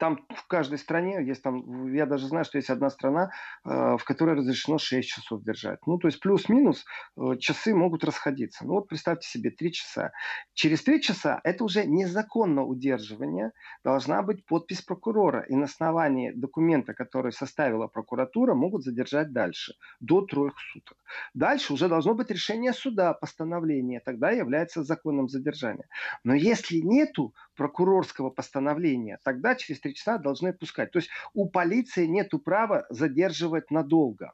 Там 0.00 0.26
в 0.34 0.46
каждой 0.46 0.78
стране 0.78 1.22
есть 1.24 1.42
там, 1.42 1.92
я 1.92 2.06
даже 2.06 2.26
знаю, 2.26 2.44
что 2.46 2.56
есть 2.56 2.70
одна 2.70 2.88
страна, 2.88 3.30
э, 3.64 3.68
в 3.98 4.04
которой 4.04 4.34
разрешено 4.34 4.78
6 4.78 5.06
часов 5.06 5.42
держать. 5.42 5.78
Ну, 5.86 5.98
то 5.98 6.08
есть 6.08 6.20
плюс-минус 6.20 6.84
э, 7.16 7.36
часы 7.38 7.74
могут 7.74 8.02
расходиться. 8.02 8.64
Ну, 8.64 8.74
вот 8.74 8.88
представьте 8.88 9.28
себе 9.28 9.50
3 9.50 9.72
часа. 9.72 10.12
Через 10.54 10.82
3 10.84 11.02
часа 11.02 11.40
это 11.44 11.64
уже 11.64 11.84
незаконно 11.84 12.64
удерживание, 12.64 13.52
должна 13.84 14.22
быть 14.22 14.46
подпись 14.46 14.80
прокурора. 14.80 15.44
И 15.48 15.54
на 15.54 15.64
основании 15.64 16.32
документа, 16.32 16.94
который 16.94 17.32
составила 17.32 17.86
прокуратура, 17.86 18.54
могут 18.54 18.82
задержать 18.82 19.32
дальше, 19.32 19.74
до 20.00 20.22
трех 20.22 20.54
суток. 20.72 20.96
Дальше 21.34 21.74
уже 21.74 21.88
должно 21.88 22.14
быть 22.14 22.30
решение 22.30 22.72
суда, 22.72 23.12
постановление, 23.12 24.00
тогда 24.00 24.30
является 24.30 24.82
законным 24.82 25.28
задержание. 25.28 25.88
Но 26.24 26.34
если 26.34 26.78
нету 26.78 27.34
прокурорского 27.60 28.30
постановления, 28.30 29.18
тогда 29.22 29.54
через 29.54 29.80
три 29.80 29.94
часа 29.94 30.16
должны 30.16 30.54
пускать. 30.54 30.92
То 30.92 30.98
есть 30.98 31.10
у 31.34 31.46
полиции 31.46 32.06
нет 32.06 32.30
права 32.42 32.86
задерживать 32.88 33.70
надолго. 33.70 34.32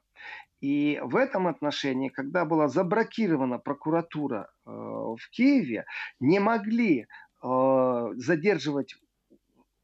И 0.61 0.97
в 1.03 1.17
этом 1.17 1.47
отношении, 1.47 2.07
когда 2.07 2.45
была 2.45 2.69
заблокирована 2.69 3.59
прокуратура 3.59 4.49
э, 4.65 4.69
в 4.69 5.19
Киеве, 5.31 5.83
не 6.21 6.39
могли 6.39 7.07
э, 7.43 8.07
задерживать 8.15 8.95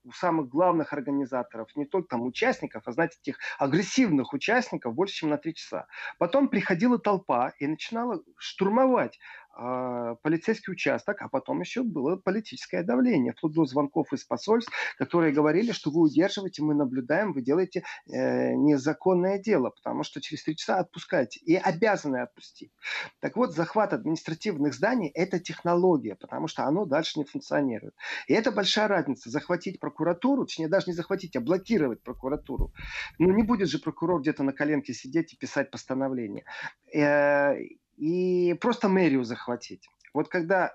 у 0.06 0.12
самых 0.12 0.48
главных 0.48 0.94
организаторов, 0.94 1.76
не 1.76 1.86
только 1.86 2.10
там 2.10 2.24
участников, 2.24 2.84
а, 2.86 2.92
знаете, 2.92 3.18
тех 3.22 3.38
агрессивных 3.58 4.34
участников 4.34 4.94
больше, 4.94 5.16
чем 5.16 5.30
на 5.30 5.38
три 5.38 5.54
часа. 5.54 5.88
Потом 6.18 6.48
приходила 6.50 6.98
толпа 6.98 7.54
и 7.60 7.68
начинала 7.68 8.22
штурмовать 8.38 9.20
полицейский 9.54 10.74
участок, 10.74 11.22
а 11.22 11.30
потом 11.30 11.62
еще 11.62 11.84
было 11.84 12.16
политическое 12.16 12.84
давление, 12.84 13.34
вплоть 13.34 13.54
до 13.54 13.66
звонков 13.66 14.12
из 14.12 14.24
посольств, 14.24 14.72
которые 14.98 15.34
говорили, 15.34 15.72
что 15.72 15.92
вы 15.92 16.02
удерживаете, 16.02 16.64
мы 16.64 16.74
наблюдаем, 16.74 17.34
вы 17.34 17.42
делаете 17.42 17.84
э, 18.08 18.54
незаконное 18.54 19.38
дело, 19.38 19.70
потому 19.70 20.04
что 20.04 20.22
через 20.22 20.44
три 20.44 20.56
часа 20.56 20.80
отпускаете 20.80 21.40
и 21.42 21.56
обязаны 21.56 22.18
отпустить. 22.18 22.72
Так 23.20 23.36
вот, 23.36 23.54
захват 23.54 23.94
административных 23.94 24.74
зданий– 24.74 25.10
это 25.14 25.40
технология, 25.40 26.16
потому 26.16 26.48
что 26.48 26.64
оно 26.64 26.86
дальше 26.86 27.20
не 27.20 27.26
функционирует. 27.26 27.96
И 28.28 28.34
это 28.34 28.52
большая 28.52 28.88
разница. 28.88 29.30
Захватить 29.30 29.80
прокуратуру, 29.80 30.46
точнее 30.46 30.68
даже 30.68 30.88
не 30.88 30.94
захватить, 30.94 31.36
а 31.36 31.42
блокировать 31.42 32.02
прокуратуру. 32.02 32.74
Ну 33.20 33.32
не 33.32 33.44
будет 33.44 33.70
же 33.70 33.80
прокурор 33.80 34.22
где-то 34.22 34.44
на 34.44 34.54
коленке 34.54 34.94
сидеть 34.94 35.34
и 35.34 35.38
писать 35.38 35.72
постановление. 35.72 36.46
Э, 36.94 37.56
и 37.98 38.54
просто 38.62 38.90
мэрию 38.90 39.24
захватить. 39.24 39.88
Вот 40.14 40.30
когда 40.30 40.74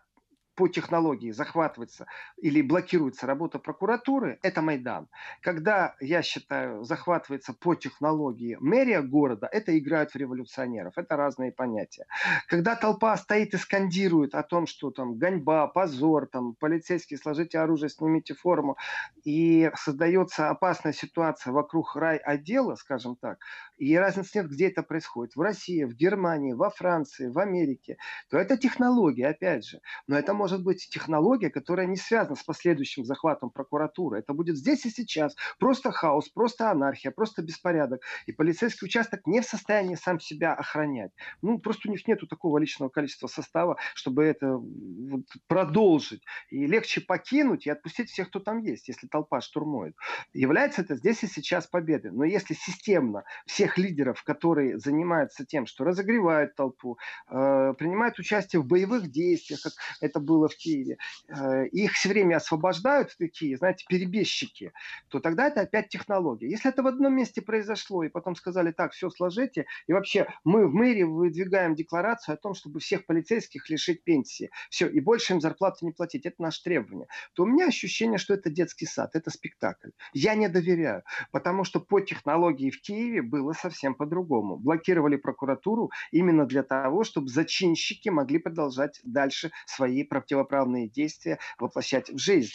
по 0.59 0.67
технологии 0.67 1.31
захватывается 1.31 2.07
или 2.37 2.63
блокируется 2.63 3.29
работа 3.29 3.61
прокуратуры, 3.61 4.41
это 4.43 4.61
Майдан. 4.61 5.07
Когда, 5.41 5.95
я 6.01 6.21
считаю, 6.21 6.83
захватывается 6.83 7.55
по 7.55 7.77
технологии 7.77 8.57
мэрия 8.59 9.01
города, 9.03 9.49
это 9.53 9.79
играют 9.79 10.11
в 10.11 10.17
революционеров. 10.17 10.95
Это 10.97 11.15
разные 11.17 11.53
понятия. 11.53 12.07
Когда 12.49 12.75
толпа 12.75 13.17
стоит 13.17 13.55
и 13.55 13.57
скандирует 13.57 14.35
о 14.35 14.43
том, 14.43 14.67
что 14.67 14.91
там 14.91 15.17
гоньба, 15.17 15.69
позор, 15.69 16.27
там 16.27 16.57
полицейские, 16.59 17.21
сложите 17.21 17.61
оружие, 17.61 17.89
снимите 17.89 18.35
форму, 18.35 18.77
и 19.23 19.71
создается 19.77 20.51
опасная 20.51 20.93
ситуация 20.93 21.53
вокруг 21.53 21.95
рай-отдела, 21.95 22.75
скажем 22.75 23.15
так, 23.15 23.39
и 23.79 23.95
разницы 23.97 24.39
нет, 24.39 24.51
где 24.51 24.69
это 24.69 24.83
происходит, 24.83 25.37
в 25.37 25.41
России, 25.41 25.85
в 25.85 25.95
Германии, 25.95 26.53
во 26.53 26.71
Франции, 26.71 27.29
в 27.29 27.39
Америке, 27.39 27.97
то 28.29 28.37
это 28.37 28.57
технология, 28.57 29.29
опять 29.29 29.65
же. 29.65 29.81
Но 30.07 30.19
это 30.19 30.35
может 30.35 30.65
быть 30.65 30.89
технология, 30.91 31.49
которая 31.49 31.87
не 31.87 31.97
связана 31.97 32.35
с 32.35 32.43
последующим 32.43 33.05
захватом 33.05 33.51
прокуратуры. 33.51 34.19
Это 34.19 34.33
будет 34.33 34.57
здесь 34.57 34.85
и 34.85 34.91
сейчас. 34.91 35.37
Просто 35.59 35.93
хаос, 35.93 36.29
просто 36.29 36.71
анархия, 36.71 37.13
просто 37.13 37.43
беспорядок. 37.43 38.03
И 38.27 38.33
полицейский 38.33 38.87
участок 38.87 39.27
не 39.27 39.41
в 39.41 39.45
состоянии 39.45 39.95
сам 39.95 40.19
себя 40.19 40.55
охранять. 40.55 41.13
Ну, 41.41 41.59
просто 41.59 41.89
у 41.89 41.93
них 41.93 42.07
нет 42.09 42.19
такого 42.29 42.59
личного 42.59 42.89
количества 42.89 43.29
состава, 43.29 43.79
чтобы 43.95 44.25
это 44.25 44.57
вот, 44.57 45.23
продолжить. 45.47 46.23
И 46.51 46.67
легче 46.67 47.01
покинуть 47.01 47.67
и 47.67 47.71
отпустить 47.71 48.11
всех, 48.11 48.29
кто 48.29 48.41
там 48.41 48.59
есть, 48.59 48.89
если 48.89 49.07
толпа 49.07 49.41
штурмует. 49.41 49.95
Является 50.33 50.83
это 50.83 50.97
здесь 50.97 51.23
и 51.23 51.29
сейчас 51.29 51.69
победой. 51.69 52.11
Но 52.11 52.25
если 52.25 52.55
системно 52.55 53.23
все 53.47 53.68
тех 53.69 53.79
лидеров, 53.79 54.23
которые 54.23 54.79
занимаются 54.79 55.45
тем, 55.45 55.67
что 55.67 55.85
разогревают 55.85 56.55
толпу, 56.55 56.99
э, 57.31 57.75
принимают 57.79 58.19
участие 58.19 58.61
в 58.63 58.67
боевых 58.67 59.11
действиях, 59.11 59.61
как 59.63 59.73
это 60.01 60.21
было 60.21 60.49
в 60.49 60.57
Киеве, 60.57 60.97
э, 61.29 61.67
их 61.69 61.93
все 61.93 62.09
время 62.09 62.37
освобождают 62.37 63.15
такие, 63.19 63.57
знаете, 63.57 63.85
перебежчики, 63.89 64.73
то 65.09 65.21
тогда 65.21 65.49
это 65.49 65.63
опять 65.63 65.89
технология. 65.89 66.49
Если 66.49 66.71
это 66.71 66.83
в 66.83 66.87
одном 66.87 67.15
месте 67.15 67.43
произошло, 67.43 68.05
и 68.05 68.09
потом 68.09 68.37
сказали, 68.37 68.73
так, 68.73 68.93
все 68.93 69.11
сложите, 69.11 69.67
и 69.87 69.93
вообще 69.93 70.27
мы 70.45 70.67
в 70.67 70.75
мэрии 70.75 71.03
выдвигаем 71.03 71.75
декларацию 71.75 72.35
о 72.35 72.37
том, 72.37 72.55
чтобы 72.55 72.81
всех 72.81 73.05
полицейских 73.07 73.69
лишить 73.69 74.03
пенсии, 74.03 74.51
все, 74.71 74.89
и 74.89 75.01
больше 75.01 75.35
им 75.35 75.41
зарплату 75.41 75.85
не 75.85 75.93
платить, 75.93 76.27
это 76.27 76.41
наше 76.41 76.63
требование, 76.63 77.09
то 77.35 77.43
у 77.43 77.47
меня 77.47 77.67
ощущение, 77.67 78.19
что 78.19 78.35
это 78.35 78.51
детский 78.51 78.87
сад, 78.87 79.11
это 79.15 79.31
спектакль. 79.31 79.91
Я 80.15 80.35
не 80.35 80.49
доверяю, 80.49 81.03
потому 81.33 81.65
что 81.65 81.81
по 81.81 82.01
технологии 82.01 82.71
в 82.71 82.81
Киеве 82.81 83.23
было 83.23 83.53
совсем 83.59 83.95
по-другому. 83.95 84.57
Блокировали 84.57 85.17
прокуратуру 85.17 85.91
именно 86.11 86.47
для 86.47 86.63
того, 86.63 87.05
чтобы 87.05 87.29
зачинщики 87.29 88.09
могли 88.09 88.39
продолжать 88.39 89.01
дальше 89.05 89.51
свои 89.67 90.05
противоправные 90.05 90.89
действия 90.89 91.39
воплощать 91.59 92.11
в 92.11 92.19
жизнь. 92.19 92.53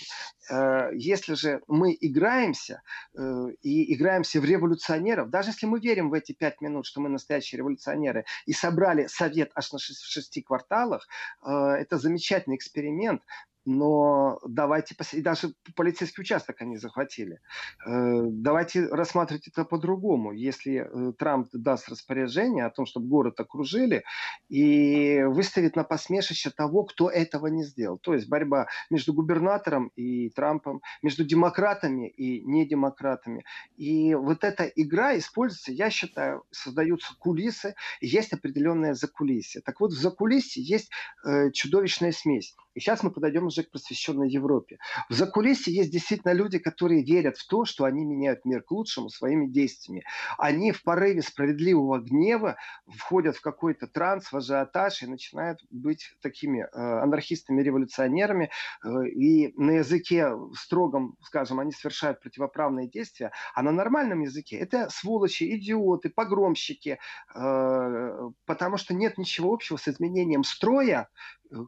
Э, 0.50 0.90
если 0.94 1.36
же 1.36 1.62
мы 1.68 1.98
играемся 2.00 2.82
э, 3.16 3.22
и 3.62 3.94
играемся 3.94 4.42
в 4.42 4.46
революционеров, 4.46 5.30
даже 5.30 5.50
если 5.50 5.66
мы 5.66 5.80
верим 5.80 6.10
в 6.10 6.14
эти 6.14 6.32
пять 6.34 6.62
минут, 6.62 6.86
что 6.86 7.02
мы 7.02 7.10
настоящие 7.10 7.60
революционеры, 7.60 8.26
и 8.46 8.54
собрали 8.54 9.08
совет 9.08 9.52
аж 9.56 9.72
на 9.72 9.80
шести 9.80 10.42
кварталах, 10.42 11.08
э, 11.46 11.50
это 11.50 11.98
замечательный 11.98 12.56
эксперимент, 12.56 13.22
но 13.66 14.40
давайте, 14.48 14.96
даже 15.14 15.54
полицейский 15.76 16.22
участок 16.22 16.62
они 16.62 16.78
захватили. 16.78 17.40
Э, 17.86 18.24
давайте 18.26 18.88
рассматривать 18.88 19.48
это 19.48 19.64
по-другому. 19.66 20.32
Если 20.32 20.86
э, 20.86 21.14
Трамп 21.14 21.48
даст 21.54 21.90
распоряжение 21.90 22.66
о 22.66 22.70
том, 22.70 22.86
чтобы 22.86 23.08
город 23.08 23.40
окружили, 23.40 24.04
и 24.50 25.24
выставит 25.24 25.76
на 25.76 25.84
посмешище 25.84 26.50
того, 26.50 26.84
кто 26.84 27.10
этого 27.10 27.48
не 27.48 27.64
сделал. 27.64 27.98
То 27.98 28.14
есть 28.14 28.28
борьба 28.28 28.68
между 28.90 29.14
губернатором 29.14 29.92
и 29.96 30.30
Трампом, 30.30 30.82
между 31.02 31.24
демократами 31.24 32.10
и 32.10 32.42
недемократами. 32.42 33.46
И 33.78 34.14
вот 34.14 34.44
эта 34.44 34.66
игра 34.66 35.18
используется, 35.18 35.72
я 35.72 35.90
считаю, 35.90 36.44
создаются 36.52 37.16
кулисы, 37.18 37.76
есть 38.02 38.34
определенное 38.34 38.94
закулисье. 38.94 39.62
Так 39.62 39.80
вот, 39.80 39.92
в 39.92 40.00
закулисье 40.00 40.62
есть 40.64 40.92
э, 41.26 41.52
чудовищная 41.52 42.12
смесь. 42.12 42.56
И 42.74 42.80
сейчас 42.80 43.04
мы 43.04 43.12
подойдем 43.12 43.46
уже 43.46 43.64
к 43.64 43.72
просвещенной 43.72 44.30
Европе. 44.30 44.78
В 45.10 45.14
закулисье 45.14 45.74
есть 45.74 45.92
действительно 45.92 46.34
люди, 46.34 46.60
которые 46.60 47.04
верят 47.04 47.38
в 47.38 47.48
то, 47.48 47.66
что 47.66 47.86
они 47.86 48.06
меняют 48.06 48.46
мир 48.46 48.64
к 48.64 48.72
лучшему 48.72 49.10
своими 49.10 49.48
действиями. 49.48 50.04
Они 50.38 50.72
в 50.72 50.84
порыве 50.84 51.22
справедливого 51.22 52.00
гнева 52.00 52.58
входят 52.88 53.36
в 53.38 53.42
какой-то 53.42 53.88
транс, 53.88 54.32
в 54.32 54.38
ажиотаж 54.38 55.04
и 55.04 55.08
начинают 55.08 55.60
быть 55.70 56.16
такими 56.22 56.62
э, 56.62 56.68
анархистами-революционерами. 56.74 58.50
Э, 58.84 59.08
и 59.08 59.54
на 59.56 59.72
языке 59.72 60.32
строгом, 60.54 61.16
скажем, 61.22 61.60
они 61.60 61.72
совершают 61.72 62.22
противоправные 62.22 62.90
действия, 62.90 63.32
а 63.54 63.62
на 63.62 63.72
нормальном 63.72 64.22
языке 64.22 64.58
это 64.58 64.90
сволочи, 64.90 65.56
идиоты, 65.56 66.10
погромщики, 66.10 67.00
э, 67.36 68.30
потому 68.46 68.78
что 68.78 68.94
нет 68.94 69.18
ничего 69.18 69.54
общего 69.54 69.78
с 69.78 69.88
изменением 69.88 70.44
строя, 70.44 71.10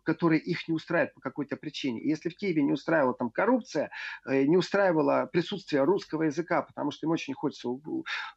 которые 0.03 0.41
их 0.41 0.67
не 0.67 0.75
устраивают 0.95 1.13
по 1.13 1.21
какой-то 1.21 1.55
причине. 1.57 2.01
И 2.01 2.09
если 2.09 2.29
в 2.29 2.35
Киеве 2.35 2.63
не 2.63 2.71
устраивала 2.71 3.13
там 3.13 3.29
коррупция, 3.29 3.91
э, 4.25 4.43
не 4.43 4.57
устраивало 4.57 5.29
присутствие 5.31 5.83
русского 5.83 6.23
языка, 6.23 6.61
потому 6.61 6.91
что 6.91 7.05
им 7.05 7.11
очень 7.11 7.33
хочется 7.33 7.69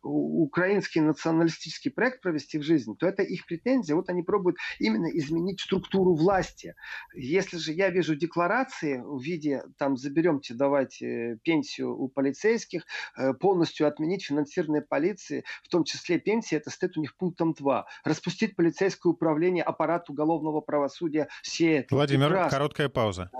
украинский 0.02 1.00
националистический 1.00 1.90
проект 1.90 2.20
провести 2.20 2.58
в 2.58 2.62
жизнь, 2.62 2.96
то 2.96 3.06
это 3.06 3.22
их 3.22 3.46
претензия. 3.46 3.94
Вот 3.94 4.08
они 4.08 4.22
пробуют 4.22 4.56
именно 4.78 5.06
изменить 5.06 5.60
структуру 5.60 6.14
власти. 6.14 6.74
Если 7.14 7.58
же 7.58 7.72
я 7.72 7.90
вижу 7.90 8.16
декларации 8.16 9.00
в 9.04 9.22
виде, 9.22 9.62
там, 9.78 9.96
заберемте, 9.96 10.54
давайте 10.54 11.38
пенсию 11.44 11.96
у 11.96 12.08
полицейских, 12.08 12.84
э, 13.16 13.34
полностью 13.34 13.86
отменить 13.86 14.24
финансирование 14.24 14.82
полиции, 14.82 15.44
в 15.62 15.68
том 15.68 15.84
числе 15.84 16.18
пенсии, 16.18 16.56
это 16.56 16.70
стоит 16.70 16.96
у 16.96 17.00
них 17.00 17.16
пунктом 17.16 17.52
2. 17.52 17.86
Распустить 18.04 18.56
полицейское 18.56 19.12
управление, 19.12 19.62
аппарат 19.62 20.10
уголовного 20.10 20.60
правосудия, 20.60 21.28
сеет. 21.42 21.90
Владимир, 21.90 22.28
прекрасно. 22.28 22.47
Короткая 22.48 22.88
пауза. 22.88 23.30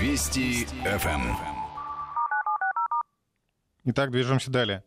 Вести 0.00 0.66
ФМ. 0.84 1.36
Итак, 3.84 4.10
движемся 4.10 4.50
далее. 4.50 4.84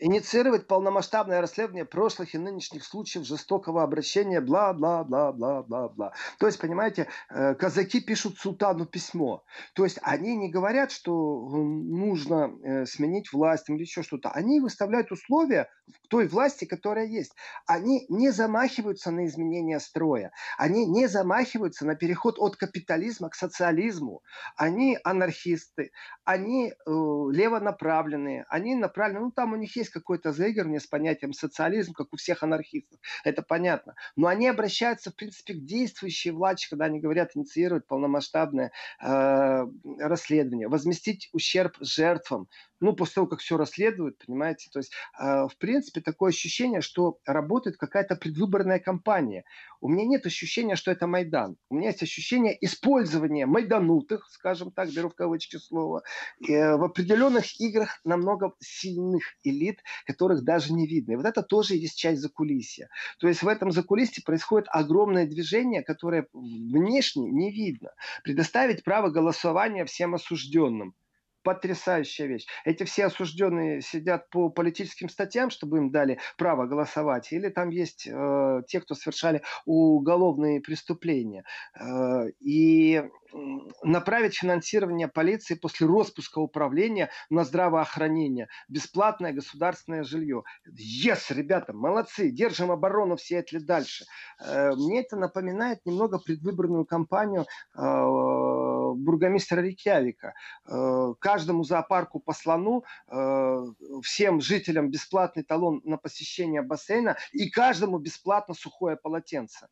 Инициировать 0.00 0.66
полномасштабное 0.66 1.40
расследование 1.40 1.84
прошлых 1.84 2.34
и 2.34 2.38
нынешних 2.38 2.84
случаев 2.84 3.26
жестокого 3.26 3.82
обращения, 3.82 4.40
бла-бла-бла-бла-бла-бла. 4.40 6.12
То 6.38 6.46
есть, 6.46 6.58
понимаете, 6.58 7.06
э, 7.28 7.54
казаки 7.54 8.00
пишут 8.00 8.38
султану 8.38 8.86
письмо. 8.86 9.44
То 9.74 9.84
есть 9.84 9.98
они 10.02 10.36
не 10.36 10.50
говорят, 10.50 10.90
что 10.90 11.48
нужно 11.50 12.50
э, 12.62 12.86
сменить 12.86 13.32
власть 13.32 13.68
или 13.68 13.80
еще 13.80 14.02
что-то. 14.02 14.30
Они 14.30 14.60
выставляют 14.60 15.12
условия 15.12 15.68
той 16.08 16.26
власти, 16.28 16.64
которая 16.64 17.06
есть. 17.06 17.32
Они 17.66 18.06
не 18.08 18.30
замахиваются 18.30 19.10
на 19.10 19.26
изменение 19.26 19.80
строя. 19.80 20.32
Они 20.56 20.86
не 20.86 21.06
замахиваются 21.06 21.84
на 21.84 21.94
переход 21.94 22.36
от 22.38 22.56
капитализма 22.56 23.28
к 23.28 23.34
социализму. 23.34 24.22
Они 24.56 24.98
анархисты, 25.04 25.90
они 26.24 26.70
э, 26.70 26.72
левонаправленные, 26.86 28.46
они 28.48 28.74
направлены, 28.74 29.26
ну 29.26 29.30
там 29.30 29.52
у 29.52 29.56
них 29.56 29.76
есть 29.76 29.89
какое-то 29.90 30.32
заигрывание 30.32 30.80
с 30.80 30.86
понятием 30.86 31.32
социализм, 31.32 31.92
как 31.92 32.12
у 32.12 32.16
всех 32.16 32.42
анархистов, 32.42 32.98
это 33.24 33.42
понятно. 33.42 33.94
Но 34.16 34.28
они 34.28 34.48
обращаются, 34.48 35.10
в 35.10 35.16
принципе, 35.16 35.54
к 35.54 35.64
действующей 35.64 36.30
власти, 36.30 36.68
когда 36.68 36.86
они 36.86 37.00
говорят 37.00 37.30
инициировать 37.34 37.86
полномасштабное 37.86 38.72
э, 39.02 39.66
расследование, 39.98 40.68
возместить 40.68 41.28
ущерб 41.32 41.76
жертвам, 41.80 42.48
ну, 42.80 42.94
после 42.94 43.14
того, 43.14 43.26
как 43.26 43.40
все 43.40 43.56
расследуют, 43.56 44.18
понимаете, 44.26 44.70
то 44.72 44.78
есть, 44.78 44.92
э, 45.18 45.46
в 45.46 45.56
принципе, 45.58 46.00
такое 46.00 46.30
ощущение, 46.30 46.80
что 46.80 47.18
работает 47.26 47.76
какая-то 47.76 48.16
предвыборная 48.16 48.78
кампания. 48.78 49.44
У 49.80 49.88
меня 49.88 50.06
нет 50.06 50.26
ощущения, 50.26 50.76
что 50.76 50.90
это 50.90 51.06
Майдан. 51.06 51.56
У 51.68 51.76
меня 51.76 51.88
есть 51.88 52.02
ощущение 52.02 52.56
использования 52.64 53.46
майданутых, 53.46 54.28
скажем 54.30 54.72
так, 54.72 54.90
беру 54.90 55.10
в 55.10 55.14
кавычки 55.14 55.56
слово, 55.56 56.02
э, 56.48 56.76
в 56.76 56.84
определенных 56.84 57.60
играх 57.60 58.00
намного 58.04 58.54
сильных 58.60 59.22
элит, 59.44 59.80
которых 60.06 60.42
даже 60.42 60.72
не 60.72 60.86
видно. 60.86 61.12
И 61.12 61.16
вот 61.16 61.26
это 61.26 61.42
тоже 61.42 61.74
есть 61.74 61.98
часть 61.98 62.20
закулисья. 62.20 62.88
То 63.18 63.28
есть 63.28 63.42
в 63.42 63.48
этом 63.48 63.72
закулисье 63.72 64.22
происходит 64.24 64.68
огромное 64.70 65.26
движение, 65.26 65.82
которое 65.82 66.26
внешне 66.32 67.30
не 67.30 67.52
видно. 67.52 67.90
Предоставить 68.24 68.84
право 68.84 69.10
голосования 69.10 69.84
всем 69.84 70.14
осужденным 70.14 70.94
потрясающая 71.42 72.26
вещь. 72.26 72.46
Эти 72.64 72.84
все 72.84 73.06
осужденные 73.06 73.80
сидят 73.80 74.28
по 74.30 74.50
политическим 74.50 75.08
статьям, 75.08 75.50
чтобы 75.50 75.78
им 75.78 75.90
дали 75.90 76.18
право 76.36 76.66
голосовать, 76.66 77.32
или 77.32 77.48
там 77.48 77.70
есть 77.70 78.06
э, 78.06 78.62
те, 78.66 78.80
кто 78.80 78.94
совершали 78.94 79.42
уголовные 79.64 80.60
преступления. 80.60 81.44
Э, 81.78 82.28
и 82.40 83.02
направить 83.82 84.36
финансирование 84.36 85.08
полиции 85.08 85.54
после 85.54 85.86
распуска 85.86 86.38
управления 86.38 87.10
на 87.28 87.44
здравоохранение, 87.44 88.48
бесплатное 88.68 89.32
государственное 89.32 90.04
жилье. 90.04 90.42
Yes, 90.66 91.32
ребята, 91.34 91.72
молодцы, 91.72 92.30
держим 92.30 92.70
оборону 92.70 93.16
в 93.16 93.22
Сиэтле 93.22 93.60
дальше. 93.60 94.04
Э, 94.44 94.72
мне 94.74 95.00
это 95.00 95.16
напоминает 95.16 95.84
немного 95.84 96.18
предвыборную 96.18 96.84
кампанию 96.84 97.42
э, 97.42 97.80
бургомистра 98.94 99.60
Рикявика. 99.60 100.34
Э, 100.66 101.14
каждому 101.18 101.64
зоопарку 101.64 102.20
по 102.20 102.32
слону, 102.32 102.84
э, 103.08 103.64
всем 104.02 104.40
жителям 104.40 104.90
бесплатный 104.90 105.42
талон 105.42 105.80
на 105.84 105.96
посещение 105.96 106.62
бассейна 106.62 107.16
и 107.32 107.50
каждому 107.50 107.98
бесплатно 107.98 108.54
сухое 108.54 108.96
полотенце. 108.96 109.68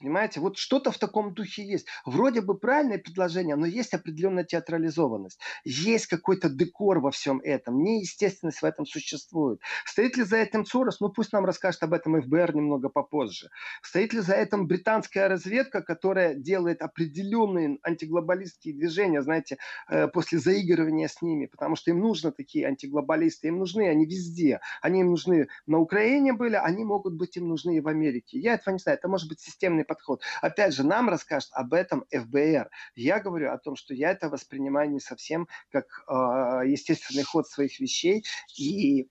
Понимаете, 0.00 0.40
вот 0.40 0.56
что-то 0.56 0.92
в 0.92 0.98
таком 0.98 1.34
духе 1.34 1.64
есть. 1.64 1.86
Вроде 2.06 2.40
бы 2.40 2.56
правильное 2.56 2.98
предложение, 2.98 3.56
но 3.56 3.66
есть 3.66 3.94
определенная 3.94 4.44
театрализованность. 4.44 5.40
Есть 5.64 6.06
какой-то 6.06 6.48
декор 6.48 7.00
во 7.00 7.10
всем 7.10 7.40
этом. 7.40 7.82
Неестественность 7.82 8.62
в 8.62 8.64
этом 8.64 8.86
существует. 8.86 9.60
Стоит 9.84 10.16
ли 10.16 10.22
за 10.22 10.36
этим 10.36 10.64
Сорос? 10.64 11.00
Ну 11.00 11.08
пусть 11.08 11.32
нам 11.32 11.44
расскажет 11.44 11.82
об 11.82 11.94
этом 11.94 12.20
ФБР 12.22 12.54
немного 12.54 12.88
попозже. 12.88 13.48
Стоит 13.82 14.12
ли 14.12 14.20
за 14.20 14.34
этим 14.34 14.66
британская 14.68 15.28
разведка, 15.28 15.82
которая 15.82 16.34
делает 16.34 16.80
определенные 16.80 17.78
антиглобалистские 17.82 18.74
движения, 18.74 19.22
знаете, 19.22 19.58
э, 19.88 20.06
после 20.08 20.38
заигрывания 20.38 21.08
с 21.08 21.22
ними, 21.22 21.46
потому 21.46 21.74
что 21.74 21.90
им 21.90 21.98
нужны 21.98 22.30
такие 22.30 22.66
антиглобалисты, 22.66 23.48
им 23.48 23.58
нужны 23.58 23.88
они 23.88 24.06
везде. 24.06 24.60
Они 24.80 25.00
им 25.00 25.10
нужны 25.10 25.48
на 25.66 25.78
Украине 25.78 26.32
были, 26.34 26.54
они 26.54 26.84
могут 26.84 27.14
быть 27.14 27.36
им 27.36 27.48
нужны 27.48 27.78
и 27.78 27.80
в 27.80 27.88
Америке. 27.88 28.38
Я 28.38 28.54
этого 28.54 28.74
не 28.74 28.78
знаю. 28.78 28.98
Это 28.98 29.08
может 29.08 29.28
быть 29.28 29.40
системный 29.40 29.84
подход. 29.88 30.22
Опять 30.40 30.74
же, 30.74 30.84
нам 30.84 31.08
расскажет 31.08 31.48
об 31.52 31.74
этом 31.74 32.04
ФБР. 32.12 32.70
Я 32.94 33.18
говорю 33.18 33.50
о 33.50 33.58
том, 33.58 33.74
что 33.74 33.94
я 33.94 34.12
это 34.12 34.28
воспринимаю 34.28 34.90
не 34.90 35.00
совсем 35.00 35.48
как 35.72 35.86
э, 36.06 36.68
естественный 36.68 37.24
ход 37.24 37.48
своих 37.48 37.80
вещей 37.80 38.24
и 38.56 39.08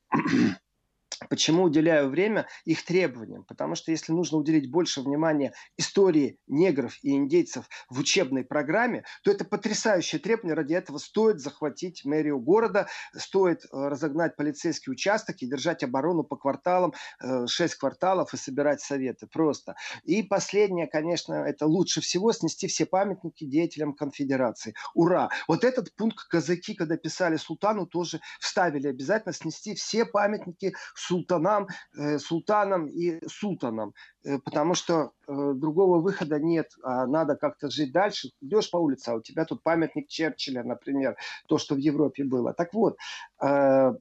Почему 1.30 1.63
уделяю 1.63 2.10
время 2.10 2.47
их 2.65 2.86
требованиям? 2.86 3.43
Потому 3.43 3.75
что 3.75 3.91
если 3.91 4.12
нужно 4.12 4.38
уделить 4.38 4.71
больше 4.71 5.01
внимания 5.01 5.53
истории 5.77 6.39
негров 6.47 6.97
и 7.01 7.12
индейцев 7.12 7.67
в 7.89 7.99
учебной 7.99 8.43
программе, 8.43 9.03
то 9.23 9.32
это 9.32 9.43
потрясающее 9.43 10.19
требование. 10.19 10.56
Ради 10.56 10.73
этого 10.73 10.97
стоит 10.99 11.39
захватить 11.39 12.06
мэрию 12.06 12.39
города, 12.39 12.88
стоит 13.15 13.63
э, 13.65 13.67
разогнать 13.71 14.36
полицейский 14.36 14.91
участок 14.91 15.38
и 15.39 15.47
держать 15.47 15.84
оборону 15.84 16.23
по 16.23 16.36
кварталам, 16.36 16.93
э, 17.19 17.47
шесть 17.47 17.75
кварталов 17.75 18.34
и 18.34 18.38
собирать 18.38 18.82
советы. 18.82 19.27
Просто. 19.27 19.75
И 20.03 20.23
последнее, 20.23 20.88
конечно, 20.88 21.34
это 21.34 21.65
лучше 21.65 22.01
всего 22.01 22.32
снести 22.32 22.67
все 22.67 22.86
памятники 22.86 23.45
деятелям 23.45 23.93
конфедерации. 23.93 24.75
Ура! 24.93 25.30
Вот 25.47 25.63
этот 25.63 25.93
пункт 25.95 26.27
казаки, 26.27 26.75
когда 26.75 26.97
писали 26.97 27.38
султану, 27.38 27.88
тоже 27.88 28.19
вставили 28.39 28.88
обязательно 28.88 29.34
снести 29.34 29.73
все 29.73 30.06
памятники 30.06 30.75
султанам, 31.08 31.67
э, 31.98 32.20
султанам 32.20 32.88
и 32.88 33.20
султанам, 33.28 33.93
э, 34.24 34.39
потому 34.39 34.76
что 34.76 34.93
э, 35.28 35.54
другого 35.56 36.00
выхода 36.02 36.39
нет, 36.39 36.67
а 36.84 37.08
надо 37.08 37.36
как-то 37.36 37.70
жить 37.70 37.91
дальше. 37.91 38.30
Идешь 38.41 38.70
по 38.70 38.78
улице, 38.78 39.10
а 39.10 39.15
у 39.15 39.22
тебя 39.22 39.46
тут 39.46 39.63
памятник 39.63 40.08
Черчилля, 40.08 40.63
например, 40.63 41.15
то, 41.48 41.58
что 41.58 41.76
в 41.76 41.78
Европе 41.78 42.24
было. 42.24 42.54
Так 42.54 42.74
вот, 42.74 42.98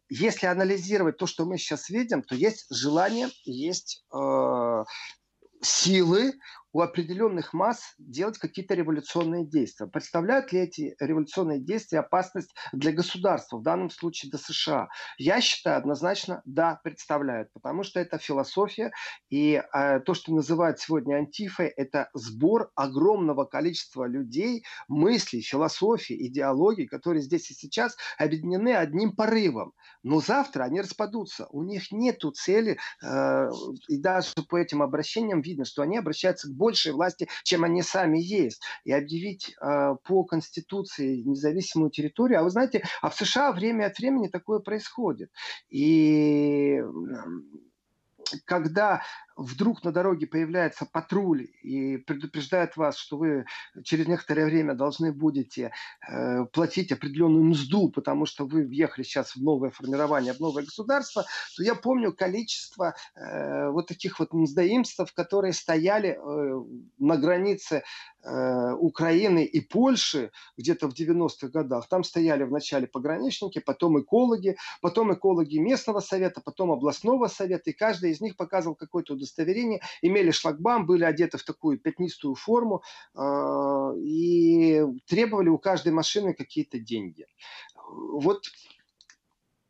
если 0.09 0.47
анализировать 0.47 1.17
то, 1.17 1.27
что 1.27 1.45
мы 1.45 1.59
сейчас 1.59 1.91
видим, 1.91 2.23
то 2.23 2.35
есть 2.35 2.67
желание, 2.71 3.29
есть 3.45 4.05
силы, 5.63 6.33
у 6.77 6.83
определенных 6.83 7.55
масс 7.55 7.95
делать 7.97 8.37
какие-то 8.37 8.75
революционные 8.75 9.47
действия. 9.47 9.87
Представляют 9.87 10.53
ли 10.53 10.61
эти 10.61 10.95
революционные 11.01 11.59
действия 11.59 12.01
опасность 12.01 12.55
для 12.75 12.93
государства, 12.93 13.57
в 13.57 13.63
данном 13.63 13.89
случае 13.89 14.29
для 14.29 14.39
США? 14.39 14.89
Я 15.17 15.41
считаю 15.41 15.79
однозначно, 15.79 16.43
да, 16.45 16.79
представляют, 16.85 17.51
потому 17.55 17.83
что 17.83 17.99
это 17.99 18.19
философия, 18.19 18.93
и 19.31 19.55
э, 19.55 20.01
то, 20.01 20.13
что 20.13 20.35
называют 20.35 20.79
сегодня 20.79 21.15
антифой, 21.15 21.69
это 21.69 22.11
сбор 22.13 22.71
огромного 22.75 23.47
количества 23.47 24.05
людей, 24.05 24.63
мыслей, 24.87 25.41
философий, 25.41 26.27
идеологий, 26.27 26.87
которые 26.87 27.23
здесь 27.23 27.51
и 27.51 27.55
сейчас 27.55 27.97
объединены 28.19 28.75
одним 28.77 29.17
порывом. 29.17 29.73
Но 30.03 30.21
завтра 30.21 30.65
они 30.65 30.83
распадутся. 30.83 31.47
У 31.49 31.63
них 31.63 31.91
нет 31.91 32.19
цели, 32.35 32.77
э, 33.03 33.51
и 33.89 33.97
даже 33.97 34.33
по 34.51 34.59
этим 34.59 34.83
обращениям 34.83 35.41
видно, 35.41 35.65
что 35.65 35.81
они 35.81 35.97
обращаются 35.97 36.49
к 36.49 36.55
большей 36.67 36.93
власти, 36.93 37.29
чем 37.45 37.63
они 37.65 37.83
сами 37.83 38.19
есть. 38.19 38.61
И 38.85 38.93
объявить 38.93 39.55
э, 39.61 39.97
по 40.03 40.25
Конституции 40.25 41.23
независимую 41.23 41.91
территорию. 41.91 42.41
А 42.41 42.43
вы 42.43 42.51
знаете, 42.51 42.83
а 43.03 43.09
в 43.09 43.15
США 43.15 43.53
время 43.53 43.87
от 43.87 43.99
времени 43.99 44.29
такое 44.29 44.59
происходит. 44.59 45.31
И 45.71 46.83
когда 48.45 49.03
вдруг 49.37 49.85
на 49.85 49.93
дороге 49.93 50.27
появляется 50.27 50.87
патруль 50.87 51.49
и 51.63 51.99
предупреждает 51.99 52.77
вас, 52.77 52.97
что 52.97 53.19
вы 53.19 53.45
через 53.85 54.09
некоторое 54.09 54.47
время 54.47 54.75
должны 54.75 55.13
будете 55.13 55.73
э, 56.09 56.45
платить 56.47 56.91
определенную 56.91 57.45
мзду, 57.45 57.91
потому 57.91 58.27
что 58.27 58.47
вы 58.47 58.65
въехали 58.65 59.05
сейчас 59.05 59.37
в 59.37 59.43
новое 59.43 59.71
формирование, 59.71 60.33
в 60.33 60.41
новое 60.41 60.65
государство, 60.65 61.25
то 61.57 61.63
я 61.63 61.75
помню 61.75 62.13
количество 62.13 62.95
э, 63.15 63.69
вот 63.71 63.87
таких 63.87 64.19
вот 64.19 64.33
мздоимств, 64.33 65.13
которые 65.15 65.53
стояли 65.53 66.19
э, 66.19 66.65
на 66.99 67.17
границе 67.17 67.83
э, 68.23 68.73
Украины 68.73 69.45
и 69.45 69.61
Польши 69.61 70.31
где-то 70.57 70.89
в 70.89 70.95
90-х 70.95 71.49
годах. 71.49 71.89
Там 71.89 72.05
стояли 72.05 72.45
вначале 72.45 72.87
пограничники, 72.87 73.59
потом 73.59 74.01
экологи, 74.01 74.57
потом 74.81 75.13
экологи 75.13 75.59
местного 75.59 76.01
совета, 76.01 76.41
потом 76.41 76.71
областного 76.71 77.29
совета, 77.29 77.71
и 77.71 77.75
каждый 77.75 78.13
из 78.13 78.21
них 78.21 78.37
показывал 78.37 78.75
какой-то 78.75 79.15
удостоверение, 79.27 79.81
имели 80.03 80.31
шлагбаум, 80.31 80.87
были 80.87 81.05
одеты 81.05 81.39
в 81.39 81.45
такую 81.45 81.79
пятнистую 81.79 82.35
форму 82.35 82.83
э, 83.15 83.21
и 84.01 84.83
требовали 85.07 85.49
у 85.49 85.59
каждой 85.59 85.93
машины 85.93 86.35
какие-то 86.35 86.79
деньги. 86.79 87.27
Вот 87.75 88.45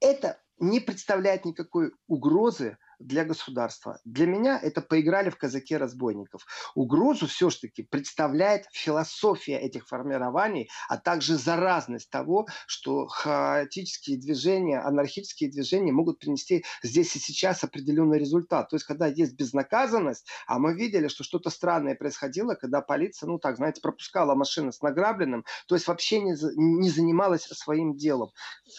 это 0.01 0.41
не 0.59 0.81
представляет 0.81 1.45
никакой 1.45 1.93
угрозы 2.07 2.79
для 2.99 3.25
государства. 3.25 3.99
Для 4.05 4.27
меня 4.27 4.59
это 4.61 4.81
поиграли 4.81 5.31
в 5.31 5.37
казаке 5.37 5.77
разбойников. 5.77 6.47
Угрозу 6.75 7.27
все-таки 7.27 7.83
представляет 7.83 8.67
философия 8.73 9.59
этих 9.59 9.87
формирований, 9.87 10.69
а 10.89 10.97
также 10.97 11.37
заразность 11.37 12.11
того, 12.11 12.47
что 12.67 13.07
хаотические 13.07 14.19
движения, 14.19 14.81
анархические 14.81 15.51
движения 15.51 15.93
могут 15.93 16.19
принести 16.19 16.65
здесь 16.83 17.15
и 17.17 17.19
сейчас 17.19 17.65
определенный 17.65 18.19
результат. 18.19 18.69
То 18.69 18.77
есть, 18.77 18.87
когда 18.87 19.07
есть 19.07 19.35
безнаказанность, 19.35 20.27
а 20.47 20.59
мы 20.59 20.75
видели, 20.75 21.09
что 21.09 21.25
что-то 21.25 21.51
странное 21.51 21.95
происходило, 21.95 22.55
когда 22.55 22.81
полиция, 22.81 23.29
ну 23.29 23.39
так, 23.39 23.57
знаете, 23.57 23.81
пропускала 23.81 24.35
машины 24.35 24.73
с 24.73 24.81
награбленным, 24.83 25.45
то 25.67 25.75
есть 25.75 25.87
вообще 25.87 26.21
не, 26.21 26.35
не 26.57 26.91
занималась 26.91 27.43
своим 27.43 27.97
делом. 27.97 28.31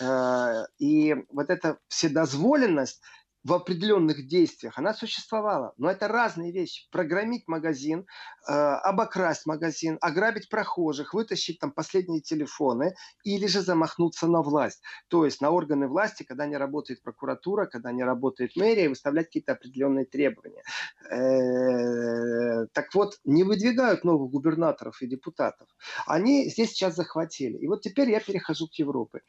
Э, 0.02 0.66
и 0.78 1.16
вот 1.30 1.50
эта 1.50 1.80
вседозволенность, 1.88 3.02
в 3.48 3.54
определенных 3.54 4.28
действиях, 4.28 4.78
она 4.78 4.94
существовала. 4.94 5.74
Но 5.78 5.90
это 5.90 6.10
разные 6.10 6.52
вещи. 6.52 6.86
Программить 6.92 7.48
магазин, 7.48 8.06
э, 8.46 8.52
обокрасть 8.52 9.46
магазин, 9.46 9.98
ограбить 10.02 10.50
прохожих, 10.50 11.14
вытащить 11.14 11.58
там 11.60 11.72
последние 11.72 12.20
телефоны 12.20 12.94
или 13.24 13.48
же 13.48 13.62
замахнуться 13.62 14.28
на 14.28 14.42
власть. 14.42 14.82
То 15.08 15.24
есть 15.24 15.40
на 15.40 15.52
органы 15.52 15.88
власти, 15.88 16.24
когда 16.24 16.46
не 16.46 16.58
работает 16.58 17.02
прокуратура, 17.02 17.68
когда 17.68 17.94
не 17.94 18.04
работает 18.04 18.58
мэрия, 18.58 18.90
выставлять 18.90 19.28
какие-то 19.28 19.54
определенные 19.54 20.06
требования. 20.06 20.64
Э, 21.10 22.68
так 22.74 22.94
вот, 22.94 23.14
не 23.24 23.46
выдвигают 23.46 24.04
новых 24.04 24.30
губернаторов 24.30 25.02
и 25.02 25.08
депутатов. 25.08 25.70
Они 26.06 26.50
здесь 26.50 26.72
сейчас 26.72 26.96
захватили. 26.96 27.58
И 27.60 27.68
вот 27.68 27.82
теперь 27.82 28.10
я 28.10 28.20
перехожу 28.20 28.68
к 28.68 28.74
Европе. 28.74 29.22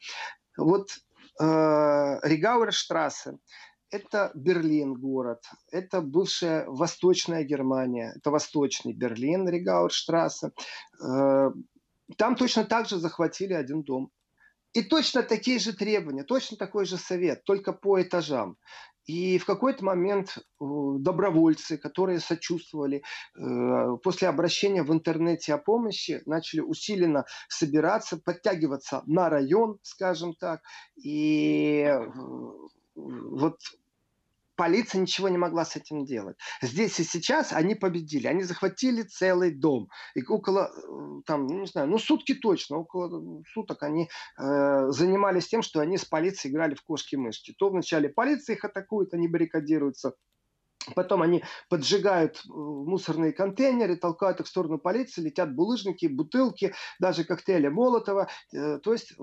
Вот 0.57 0.89
э, 1.39 1.45
Ригауэрштрассе, 2.23 3.37
это 3.91 4.31
Берлин 4.35 4.93
город, 4.93 5.43
это 5.71 6.01
бывшая 6.01 6.65
Восточная 6.67 7.43
Германия, 7.43 8.13
это 8.15 8.31
Восточный 8.31 8.93
Берлин, 8.93 9.47
Ригауэрштрассе. 9.47 10.51
Э, 11.03 11.51
там 12.17 12.35
точно 12.35 12.65
так 12.65 12.87
же 12.87 12.97
захватили 12.97 13.53
один 13.53 13.83
дом. 13.83 14.11
И 14.73 14.83
точно 14.83 15.23
такие 15.23 15.57
же 15.57 15.73
требования, 15.73 16.23
точно 16.23 16.55
такой 16.55 16.85
же 16.85 16.97
совет, 16.97 17.43
только 17.43 17.73
по 17.73 17.99
этажам. 18.01 18.57
И 19.05 19.39
в 19.39 19.45
какой-то 19.45 19.83
момент 19.83 20.37
э, 20.37 20.41
добровольцы, 20.99 21.79
которые 21.79 22.19
сочувствовали, 22.19 23.01
э, 23.35 23.97
после 24.03 24.27
обращения 24.27 24.83
в 24.83 24.93
интернете 24.93 25.55
о 25.55 25.57
помощи, 25.57 26.21
начали 26.27 26.59
усиленно 26.59 27.25
собираться, 27.47 28.17
подтягиваться 28.17 29.01
на 29.07 29.29
район, 29.29 29.79
скажем 29.81 30.35
так. 30.35 30.61
И 31.03 31.91
вот 32.95 33.57
полиция 34.59 34.99
ничего 34.99 35.29
не 35.29 35.37
могла 35.37 35.63
с 35.63 35.77
этим 35.77 36.03
делать. 36.03 36.35
Здесь 36.61 36.99
и 36.99 37.05
сейчас 37.05 37.53
они 37.53 37.75
победили. 37.75 38.27
Они 38.27 38.43
захватили 38.43 39.03
целый 39.03 39.51
дом. 39.51 39.87
И 40.15 40.21
около, 40.21 40.65
э, 40.65 41.21
там, 41.25 41.47
ну, 41.47 41.61
не 41.61 41.65
знаю, 41.65 41.87
ну 41.87 41.97
сутки 41.97 42.33
точно, 42.33 42.79
около 42.79 43.41
суток 43.53 43.83
они 43.83 44.09
э, 44.37 44.87
занимались 44.89 45.47
тем, 45.47 45.61
что 45.61 45.79
они 45.79 45.97
с 45.97 46.03
полицией 46.03 46.51
играли 46.51 46.75
в 46.75 46.83
кошки-мышки. 46.83 47.55
То 47.57 47.69
вначале 47.69 48.09
полиция 48.09 48.57
их 48.57 48.65
атакует, 48.65 49.13
они 49.13 49.29
баррикадируются. 49.29 50.15
Потом 50.93 51.21
они 51.21 51.41
поджигают 51.69 52.35
э, 52.35 52.49
мусорные 52.49 53.31
контейнеры, 53.31 53.95
толкают 53.95 54.41
их 54.41 54.45
в 54.45 54.49
сторону 54.49 54.77
полиции, 54.77 55.21
летят 55.21 55.55
булыжники, 55.55 56.07
бутылки, 56.07 56.73
даже 56.99 57.23
коктейли 57.23 57.69
Молотова. 57.69 58.27
Э, 58.53 58.79
то 58.79 58.91
есть 58.91 59.13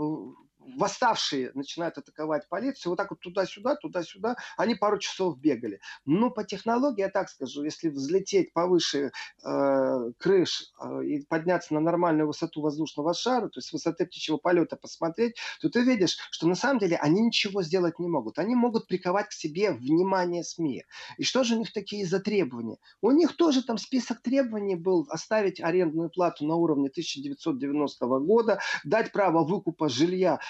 восставшие 0.75 1.51
начинают 1.55 1.99
атаковать 1.99 2.49
полицию, 2.49 2.91
вот 2.91 2.97
так 2.97 3.11
вот 3.11 3.21
туда-сюда, 3.21 3.77
туда-сюда, 3.77 4.37
они 4.57 4.75
пару 4.75 4.99
часов 4.99 5.39
бегали. 5.39 5.81
Но 6.05 6.31
по 6.31 6.45
технологии, 6.45 7.01
я 7.01 7.09
так 7.09 7.29
скажу, 7.29 7.65
если 7.65 7.89
взлететь 7.89 8.53
повыше 8.53 9.13
э, 9.45 10.13
крыш 10.19 10.73
э, 10.81 11.05
и 11.05 11.27
подняться 11.27 11.75
на 11.75 11.81
нормальную 11.81 12.27
высоту 12.27 12.61
воздушного 12.61 13.15
шара, 13.15 13.49
то 13.49 13.59
есть 13.59 13.73
высоты 13.73 14.07
птичьего 14.07 14.39
полета 14.39 14.77
посмотреть, 14.77 15.37
то 15.61 15.69
ты 15.69 15.83
видишь, 15.83 16.17
что 16.31 16.47
на 16.47 16.55
самом 16.55 16.79
деле 16.79 16.97
они 16.97 17.23
ничего 17.23 17.63
сделать 17.63 17.99
не 17.99 18.09
могут. 18.09 18.39
Они 18.39 18.55
могут 18.55 18.87
приковать 18.87 19.29
к 19.29 19.33
себе 19.33 19.73
внимание 19.73 20.45
СМИ. 20.45 20.85
И 21.19 21.25
что 21.25 21.45
же 21.45 21.55
у 21.55 21.59
них 21.59 21.73
такие 21.73 22.07
за 22.07 22.21
требования? 22.21 22.79
У 23.01 23.11
них 23.11 23.37
тоже 23.37 23.63
там 23.63 23.79
список 23.79 24.23
требований 24.23 24.77
был 24.77 25.07
оставить 25.11 25.61
арендную 25.61 26.11
плату 26.11 26.47
на 26.47 26.57
уровне 26.57 26.89
1990 26.89 28.07
года, 28.21 28.61
дать 28.85 29.13
право 29.13 29.45
выкупа 29.45 29.89
жилья 29.89 30.41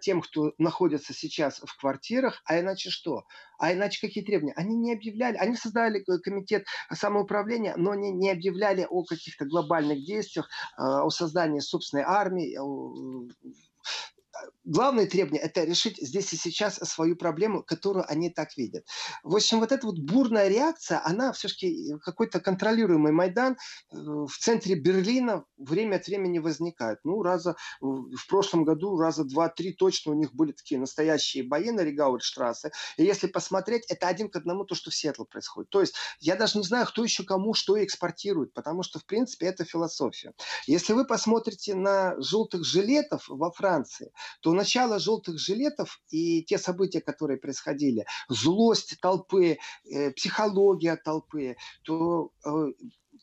тем, 0.00 0.20
кто 0.22 0.52
находится 0.58 1.12
сейчас 1.12 1.60
в 1.64 1.76
квартирах, 1.78 2.42
а 2.44 2.58
иначе 2.58 2.90
что? 2.90 3.24
А 3.58 3.72
иначе 3.72 4.00
какие 4.00 4.24
требования? 4.24 4.54
Они 4.56 4.76
не 4.76 4.92
объявляли, 4.92 5.36
они 5.36 5.56
создали 5.56 6.00
комитет 6.00 6.66
самоуправления, 6.92 7.74
но 7.76 7.90
они 7.90 8.12
не 8.12 8.30
объявляли 8.30 8.86
о 8.88 9.04
каких-то 9.04 9.44
глобальных 9.44 10.04
действиях, 10.04 10.48
э, 10.78 10.82
о 10.82 11.10
создании 11.10 11.60
собственной 11.60 12.04
армии, 12.04 12.56
главное 14.68 15.06
требование– 15.06 15.42
это 15.42 15.64
решить 15.64 15.96
здесь 15.98 16.32
и 16.32 16.36
сейчас 16.36 16.76
свою 16.76 17.16
проблему, 17.16 17.62
которую 17.62 18.04
они 18.08 18.30
так 18.30 18.56
видят. 18.56 18.86
В 19.22 19.34
общем, 19.34 19.60
вот 19.60 19.72
эта 19.72 19.86
вот 19.86 19.98
бурная 19.98 20.48
реакция, 20.48 21.00
она 21.04 21.32
все-таки 21.32 21.94
какой-то 22.04 22.40
контролируемый 22.40 23.12
Майдан 23.12 23.52
э, 23.52 23.96
в 23.96 24.36
центре 24.38 24.74
Берлина 24.74 25.44
время 25.56 25.96
от 25.96 26.06
времени 26.06 26.38
возникает. 26.38 26.98
Ну, 27.04 27.22
раза 27.22 27.56
в 27.80 28.26
прошлом 28.28 28.64
году, 28.64 28.98
раза 28.98 29.24
два-три 29.24 29.72
точно 29.72 30.12
у 30.12 30.14
них 30.14 30.34
были 30.34 30.52
такие 30.52 30.78
настоящие 30.78 31.44
бои 31.44 31.70
на 31.70 31.80
Ригауэрштрассе. 31.80 32.70
И 32.96 33.04
если 33.04 33.26
посмотреть, 33.26 33.86
это 33.88 34.08
один 34.08 34.28
к 34.28 34.36
одному 34.36 34.64
то, 34.64 34.74
что 34.74 34.90
в 34.90 34.94
Сиэтле 34.94 35.24
происходит. 35.24 35.70
То 35.70 35.80
есть 35.80 35.94
я 36.20 36.36
даже 36.36 36.58
не 36.58 36.64
знаю, 36.64 36.86
кто 36.86 37.02
еще 37.02 37.24
кому 37.24 37.54
что 37.54 37.82
экспортирует, 37.82 38.52
потому 38.52 38.82
что, 38.82 38.98
в 38.98 39.06
принципе, 39.06 39.46
это 39.46 39.64
философия. 39.64 40.32
Если 40.66 40.92
вы 40.92 41.06
посмотрите 41.06 41.74
на 41.74 42.20
желтых 42.20 42.64
жилетов 42.64 43.24
во 43.28 43.50
Франции, 43.50 44.12
то 44.40 44.52
начало 44.58 44.98
желтых 44.98 45.38
жилетов 45.38 46.00
и 46.10 46.42
те 46.44 46.58
события, 46.58 47.00
которые 47.00 47.38
происходили, 47.38 48.04
злость 48.28 48.98
толпы, 49.00 49.58
э, 49.90 50.10
психология 50.10 50.96
толпы, 50.96 51.56
то 51.84 52.30
э, 52.44 52.72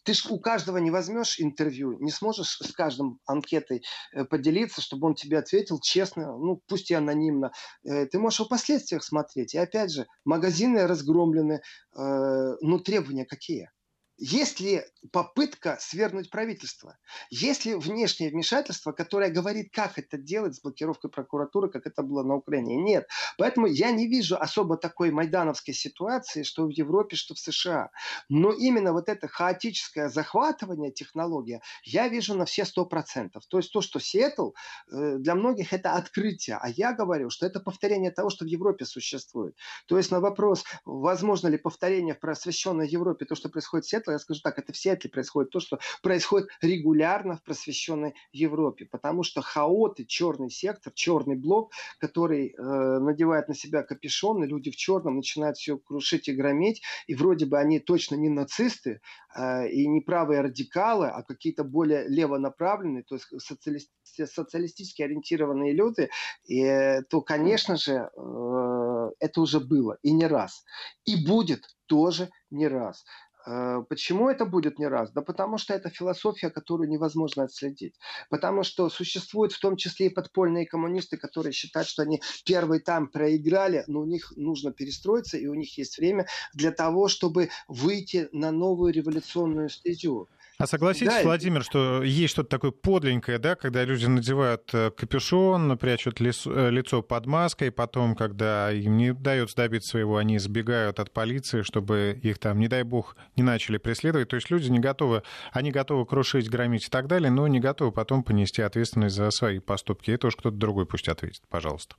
ты 0.03 0.13
ж 0.13 0.27
у 0.29 0.39
каждого 0.39 0.77
не 0.77 0.91
возьмешь 0.91 1.39
интервью, 1.39 1.97
не 1.99 2.11
сможешь 2.11 2.57
с 2.61 2.71
каждым 2.73 3.19
анкетой 3.25 3.83
э, 4.13 4.23
поделиться, 4.25 4.81
чтобы 4.81 5.07
он 5.07 5.15
тебе 5.15 5.39
ответил 5.39 5.79
честно, 5.79 6.37
ну 6.37 6.61
пусть 6.67 6.91
и 6.91 6.93
анонимно. 6.93 7.51
Э, 7.83 8.05
ты 8.05 8.19
можешь 8.19 8.41
о 8.41 8.45
последствиях 8.45 9.03
смотреть. 9.03 9.55
И 9.55 9.57
опять 9.57 9.91
же, 9.91 10.05
магазины 10.23 10.87
разгромлены, 10.87 11.61
э, 11.97 12.55
ну 12.61 12.79
требования 12.79 13.25
какие? 13.25 13.69
Есть 14.17 14.61
ли 14.61 14.81
попытка 15.11 15.77
свергнуть 15.81 16.29
правительство? 16.29 16.97
Есть 17.29 17.65
ли 17.65 17.75
внешнее 17.75 18.29
вмешательство, 18.29 18.93
которое 18.93 19.29
говорит, 19.29 19.73
как 19.73 19.99
это 19.99 20.17
делать 20.17 20.55
с 20.55 20.61
блокировкой 20.61 21.09
прокуратуры, 21.09 21.69
как 21.69 21.85
это 21.85 22.01
было 22.01 22.23
на 22.23 22.35
Украине? 22.35 22.77
Нет. 22.77 23.07
Поэтому 23.37 23.67
я 23.67 23.91
не 23.91 24.07
вижу 24.07 24.37
особо 24.37 24.77
такой 24.77 25.11
майдановской 25.11 25.73
ситуации, 25.73 26.43
что 26.43 26.65
в 26.65 26.69
Европе, 26.69 27.17
что 27.17 27.33
в 27.33 27.39
США. 27.39 27.89
Но 28.29 28.51
именно 28.51 28.93
вот 28.93 29.09
это 29.09 29.27
хаотическое 29.27 30.07
захватывание 30.07 30.91
технология 30.91 31.61
я 31.83 32.07
вижу 32.07 32.35
на 32.35 32.45
все 32.45 32.63
сто 32.63 32.85
процентов. 32.85 33.45
То 33.47 33.57
есть 33.57 33.73
то, 33.73 33.81
что 33.81 33.99
Сиэтл, 33.99 34.51
э, 34.91 35.17
для 35.17 35.35
многих 35.35 35.73
это 35.73 35.93
открытие. 35.93 36.57
А 36.61 36.69
я 36.69 36.93
говорю, 36.93 37.29
что 37.29 37.45
это 37.45 37.59
повторение 37.59 38.11
того, 38.11 38.29
что 38.29 38.45
в 38.45 38.47
Европе 38.47 38.85
существует. 38.85 39.57
То 39.87 39.97
есть 39.97 40.11
на 40.11 40.21
вопрос, 40.21 40.63
возможно 40.85 41.49
ли 41.49 41.57
повторение 41.57 42.15
в 42.15 42.19
просвещенной 42.19 42.87
Европе, 42.87 43.25
то, 43.25 43.35
что 43.35 43.49
происходит 43.49 43.85
в 43.85 43.89
Сиэтле, 43.89 44.04
я 44.11 44.19
скажу 44.19 44.41
так, 44.43 44.59
это 44.59 44.73
в 44.73 44.77
Сиэтле 44.77 45.09
происходит 45.09 45.51
то, 45.51 45.59
что 45.59 45.79
происходит 46.01 46.49
регулярно 46.61 47.37
в 47.37 47.43
просвещенной 47.43 48.15
Европе, 48.31 48.85
потому 48.85 49.23
что 49.23 49.41
хаоты, 49.41 50.05
черный 50.05 50.49
сектор, 50.49 50.93
черный 50.93 51.35
блок, 51.35 51.71
который 51.99 52.49
э, 52.49 52.61
надевает 52.99 53.47
на 53.47 53.55
себя 53.55 53.83
капюшон, 53.83 54.43
и 54.43 54.47
люди 54.47 54.71
в 54.71 54.75
черном 54.75 55.17
начинают 55.17 55.57
все 55.57 55.77
крушить 55.77 56.27
и 56.27 56.33
грометь, 56.33 56.81
и 57.07 57.15
вроде 57.15 57.45
бы 57.45 57.57
они 57.57 57.79
точно 57.79 58.15
не 58.15 58.29
нацисты 58.29 59.01
э, 59.35 59.69
и 59.69 59.87
не 59.87 60.01
правые 60.01 60.41
радикалы, 60.41 61.07
а 61.07 61.23
какие-то 61.23 61.63
более 61.63 62.07
левонаправленные, 62.07 63.03
то 63.03 63.15
есть 63.15 63.27
социалист, 63.41 63.89
социалистически 64.03 65.01
ориентированные 65.01 65.73
люди, 65.73 66.09
и, 66.45 66.61
э, 66.61 67.03
то, 67.03 67.21
конечно 67.21 67.77
же, 67.77 68.09
э, 68.15 69.11
это 69.19 69.41
уже 69.41 69.59
было 69.59 69.97
и 70.01 70.11
не 70.11 70.27
раз. 70.27 70.63
И 71.05 71.25
будет 71.25 71.63
тоже 71.85 72.29
не 72.49 72.67
раз. 72.67 73.03
Э, 73.45 73.83
почему 73.87 74.29
это 74.29 74.45
будет 74.45 74.79
не 74.79 74.87
раз? 74.87 75.11
Да 75.11 75.21
потому 75.21 75.57
что 75.57 75.73
это 75.73 75.89
философия, 75.89 76.49
которую 76.49 76.89
невозможно 76.89 77.43
отследить. 77.43 77.95
Потому 78.29 78.63
что 78.63 78.89
существуют 78.89 79.53
в 79.53 79.59
том 79.59 79.75
числе 79.77 80.07
и 80.07 80.13
подпольные 80.13 80.65
коммунисты, 80.65 81.17
которые 81.17 81.53
считают, 81.53 81.87
что 81.87 82.01
они 82.03 82.21
первый 82.45 82.79
там 82.79 83.07
проиграли, 83.07 83.83
но 83.87 84.01
у 84.01 84.05
них 84.05 84.33
нужно 84.35 84.71
перестроиться, 84.71 85.37
и 85.37 85.47
у 85.47 85.53
них 85.53 85.77
есть 85.77 85.97
время 85.97 86.27
для 86.53 86.71
того, 86.71 87.07
чтобы 87.07 87.49
выйти 87.67 88.29
на 88.31 88.51
новую 88.51 88.93
революционную 88.93 89.69
стезю. 89.69 90.29
А 90.57 90.67
согласитесь, 90.67 91.13
да, 91.13 91.23
Владимир, 91.23 91.63
что 91.63 92.01
есть 92.01 92.31
что-то 92.31 92.49
такое 92.49 92.71
подленькое, 92.71 93.39
да, 93.39 93.55
когда 93.55 93.83
люди 93.83 94.05
надевают 94.05 94.69
э, 94.73 94.89
капюшон, 94.91 95.77
прячут 95.77 96.21
лицо, 96.21 96.49
э, 96.49 96.69
лицо 96.69 97.01
под 97.01 97.25
маской, 97.25 97.71
потом, 97.71 98.15
когда 98.15 98.71
им 98.71 98.95
не 98.95 99.11
удается 99.11 99.57
добиться 99.57 99.91
своего, 99.91 100.15
они 100.15 100.39
сбегают 100.39 101.01
от 101.01 101.11
полиции, 101.11 101.61
чтобы 101.61 102.17
их 102.23 102.39
там, 102.39 102.59
не 102.59 102.69
дай 102.69 102.83
бог, 102.83 103.17
не 103.35 103.43
начали 103.43 103.77
преследовать. 103.77 104.29
То 104.29 104.37
есть 104.37 104.49
люди 104.49 104.69
не 104.69 104.79
готовы, 104.79 105.23
они 105.51 105.71
готовы 105.71 106.05
крушить, 106.05 106.49
громить 106.49 106.87
и 106.87 106.89
так 106.89 107.07
далее, 107.07 107.29
но 107.29 107.47
не 107.47 107.59
готовы 107.59 107.91
потом 107.91 108.23
понести 108.23 108.61
ответственность 108.61 109.15
за 109.15 109.31
свои 109.31 109.59
поступки. 109.59 110.11
Это 110.11 110.27
уж 110.27 110.37
кто-то 110.37 110.55
другой 110.55 110.85
пусть 110.85 111.09
ответит, 111.09 111.41
пожалуйста. 111.49 111.95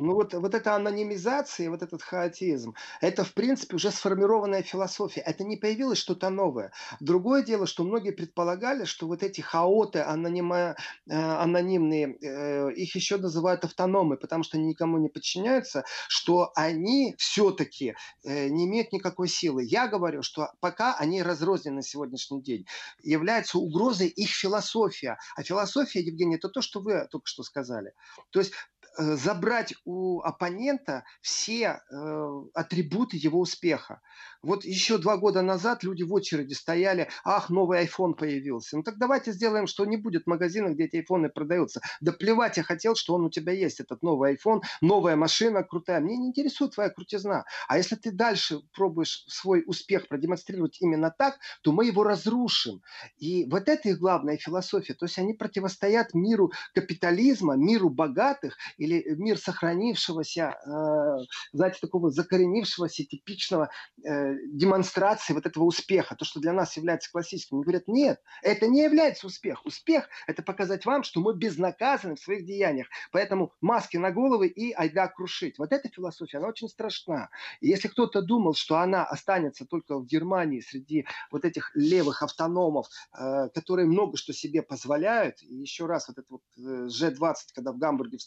Ну 0.00 0.14
вот, 0.14 0.32
вот 0.32 0.54
эта 0.54 0.76
анонимизация, 0.76 1.70
вот 1.70 1.82
этот 1.82 2.02
хаотизм, 2.02 2.74
это 3.00 3.24
в 3.24 3.34
принципе 3.34 3.74
уже 3.76 3.90
сформированная 3.90 4.62
философия. 4.62 5.20
Это 5.22 5.42
не 5.42 5.56
появилось 5.56 5.98
что-то 5.98 6.30
новое. 6.30 6.72
Другое 7.00 7.42
дело, 7.42 7.66
что 7.66 7.82
многие 7.82 8.12
предполагали, 8.12 8.84
что 8.84 9.08
вот 9.08 9.24
эти 9.24 9.40
хаоты 9.40 9.98
анонима, 9.98 10.76
э, 11.08 11.14
анонимные, 11.14 12.16
э, 12.20 12.72
их 12.74 12.94
еще 12.94 13.16
называют 13.16 13.64
автономы, 13.64 14.16
потому 14.16 14.44
что 14.44 14.56
они 14.56 14.68
никому 14.68 14.98
не 14.98 15.08
подчиняются, 15.08 15.84
что 16.08 16.52
они 16.54 17.16
все-таки 17.18 17.96
э, 18.22 18.48
не 18.48 18.66
имеют 18.66 18.92
никакой 18.92 19.26
силы. 19.26 19.64
Я 19.64 19.88
говорю, 19.88 20.22
что 20.22 20.52
пока 20.60 20.94
они 20.94 21.22
разрознены 21.24 21.76
на 21.76 21.82
сегодняшний 21.82 22.40
день, 22.40 22.66
является 23.02 23.58
угрозой 23.58 24.06
их 24.06 24.30
философия. 24.30 25.18
А 25.34 25.42
философия, 25.42 26.00
Евгений, 26.00 26.36
это 26.36 26.48
то, 26.48 26.62
что 26.62 26.80
вы 26.80 27.08
только 27.10 27.26
что 27.26 27.42
сказали. 27.42 27.94
То 28.30 28.38
есть 28.38 28.52
забрать 28.96 29.74
у 29.84 30.20
оппонента 30.20 31.04
все 31.20 31.80
э, 31.90 32.42
атрибуты 32.54 33.16
его 33.16 33.40
успеха. 33.40 34.00
Вот 34.42 34.64
еще 34.64 34.98
два 34.98 35.16
года 35.16 35.42
назад 35.42 35.82
люди 35.82 36.04
в 36.04 36.12
очереди 36.12 36.52
стояли, 36.52 37.08
ах, 37.24 37.50
новый 37.50 37.84
iPhone 37.84 38.14
появился. 38.14 38.76
Ну 38.76 38.82
так 38.82 38.98
давайте 38.98 39.32
сделаем, 39.32 39.66
что 39.66 39.84
не 39.84 39.96
будет 39.96 40.26
магазина, 40.26 40.68
где 40.68 40.84
эти 40.84 40.96
айфоны 40.96 41.28
продаются. 41.28 41.80
Да 42.00 42.12
плевать 42.12 42.56
я 42.56 42.62
хотел, 42.62 42.94
что 42.94 43.14
он 43.14 43.24
у 43.24 43.30
тебя 43.30 43.52
есть, 43.52 43.80
этот 43.80 44.02
новый 44.02 44.34
iPhone, 44.34 44.62
новая 44.80 45.16
машина 45.16 45.64
крутая. 45.64 46.00
Мне 46.00 46.16
не 46.16 46.28
интересует 46.28 46.74
твоя 46.74 46.90
крутизна. 46.90 47.44
А 47.66 47.78
если 47.78 47.96
ты 47.96 48.12
дальше 48.12 48.60
пробуешь 48.74 49.24
свой 49.26 49.64
успех 49.66 50.06
продемонстрировать 50.08 50.80
именно 50.80 51.12
так, 51.16 51.38
то 51.62 51.72
мы 51.72 51.86
его 51.86 52.04
разрушим. 52.04 52.82
И 53.18 53.44
вот 53.50 53.68
это 53.68 53.88
их 53.88 53.98
главная 53.98 54.36
философия. 54.36 54.94
То 54.94 55.06
есть 55.06 55.18
они 55.18 55.34
противостоят 55.34 56.14
миру 56.14 56.52
капитализма, 56.74 57.56
миру 57.56 57.90
богатых 57.90 58.56
или 58.78 59.04
мир 59.16 59.38
сохранившегося, 59.38 60.56
э, 60.64 61.24
знаете, 61.52 61.78
такого 61.80 62.10
закоренившегося, 62.10 63.04
типичного 63.04 63.70
э, 64.04 64.34
демонстрации 64.52 65.34
вот 65.34 65.46
этого 65.46 65.64
успеха, 65.64 66.14
то, 66.16 66.24
что 66.24 66.40
для 66.40 66.52
нас 66.52 66.76
является 66.76 67.10
классическим. 67.10 67.58
Они 67.58 67.64
говорят, 67.64 67.88
нет, 67.88 68.20
это 68.42 68.66
не 68.66 68.82
является 68.82 69.26
успех. 69.26 69.66
Успех– 69.66 70.08
это 70.26 70.42
показать 70.42 70.86
вам, 70.86 71.02
что 71.02 71.20
мы 71.20 71.36
безнаказаны 71.36 72.14
в 72.14 72.20
своих 72.20 72.46
деяниях. 72.46 72.86
Поэтому 73.12 73.52
маски 73.60 73.96
на 73.96 74.10
головы 74.10 74.48
и 74.48 74.72
айда 74.72 75.08
крушить. 75.08 75.58
Вот 75.58 75.72
эта 75.72 75.88
философия, 75.88 76.38
она 76.38 76.48
очень 76.48 76.68
страшна. 76.68 77.30
И 77.60 77.68
если 77.68 77.88
кто-то 77.88 78.22
думал, 78.22 78.54
что 78.54 78.78
она 78.78 79.04
останется 79.04 79.66
только 79.66 79.98
в 79.98 80.06
Германии 80.06 80.60
среди 80.60 81.06
вот 81.30 81.44
этих 81.44 81.72
левых 81.74 82.22
автономов, 82.22 82.86
э, 83.18 83.48
которые 83.54 83.86
много 83.86 84.16
что 84.16 84.32
себе 84.32 84.62
позволяют, 84.62 85.42
и 85.42 85.54
еще 85.56 85.86
раз, 85.86 86.08
вот 86.08 86.18
это 86.18 86.26
вот 86.30 86.42
G20, 86.58 87.20
э, 87.20 87.34
когда 87.54 87.72
в 87.72 87.78
Гамбурге 87.78 88.18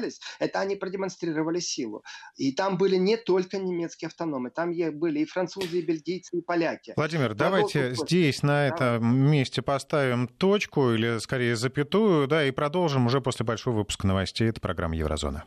встречались, 0.00 0.20
это 0.38 0.60
они 0.60 0.76
продемонстрировали 0.76 1.60
силу. 1.60 2.02
И 2.36 2.52
там 2.52 2.76
были 2.76 2.96
не 2.96 3.16
только 3.16 3.58
немецкие 3.58 4.08
автономы, 4.08 4.50
там 4.50 4.72
были 4.92 5.20
и 5.20 5.24
французы, 5.24 5.78
и 5.78 5.82
бельгийцы, 5.82 6.38
и 6.38 6.42
поляки. 6.42 6.94
Владимир, 6.96 7.34
давайте 7.34 7.94
здесь, 7.94 8.42
на 8.42 8.68
этом 8.68 9.30
месте 9.30 9.62
поставим 9.62 10.28
точку, 10.28 10.92
или 10.92 11.18
скорее 11.18 11.56
запятую, 11.56 12.26
да, 12.26 12.44
и 12.44 12.50
продолжим 12.50 13.06
уже 13.06 13.20
после 13.20 13.44
большого 13.44 13.78
выпуска 13.78 14.06
новостей. 14.06 14.48
Это 14.48 14.60
программа 14.60 14.96
«Еврозона». 14.96 15.44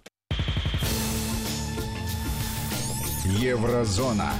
Еврозона. 3.26 4.34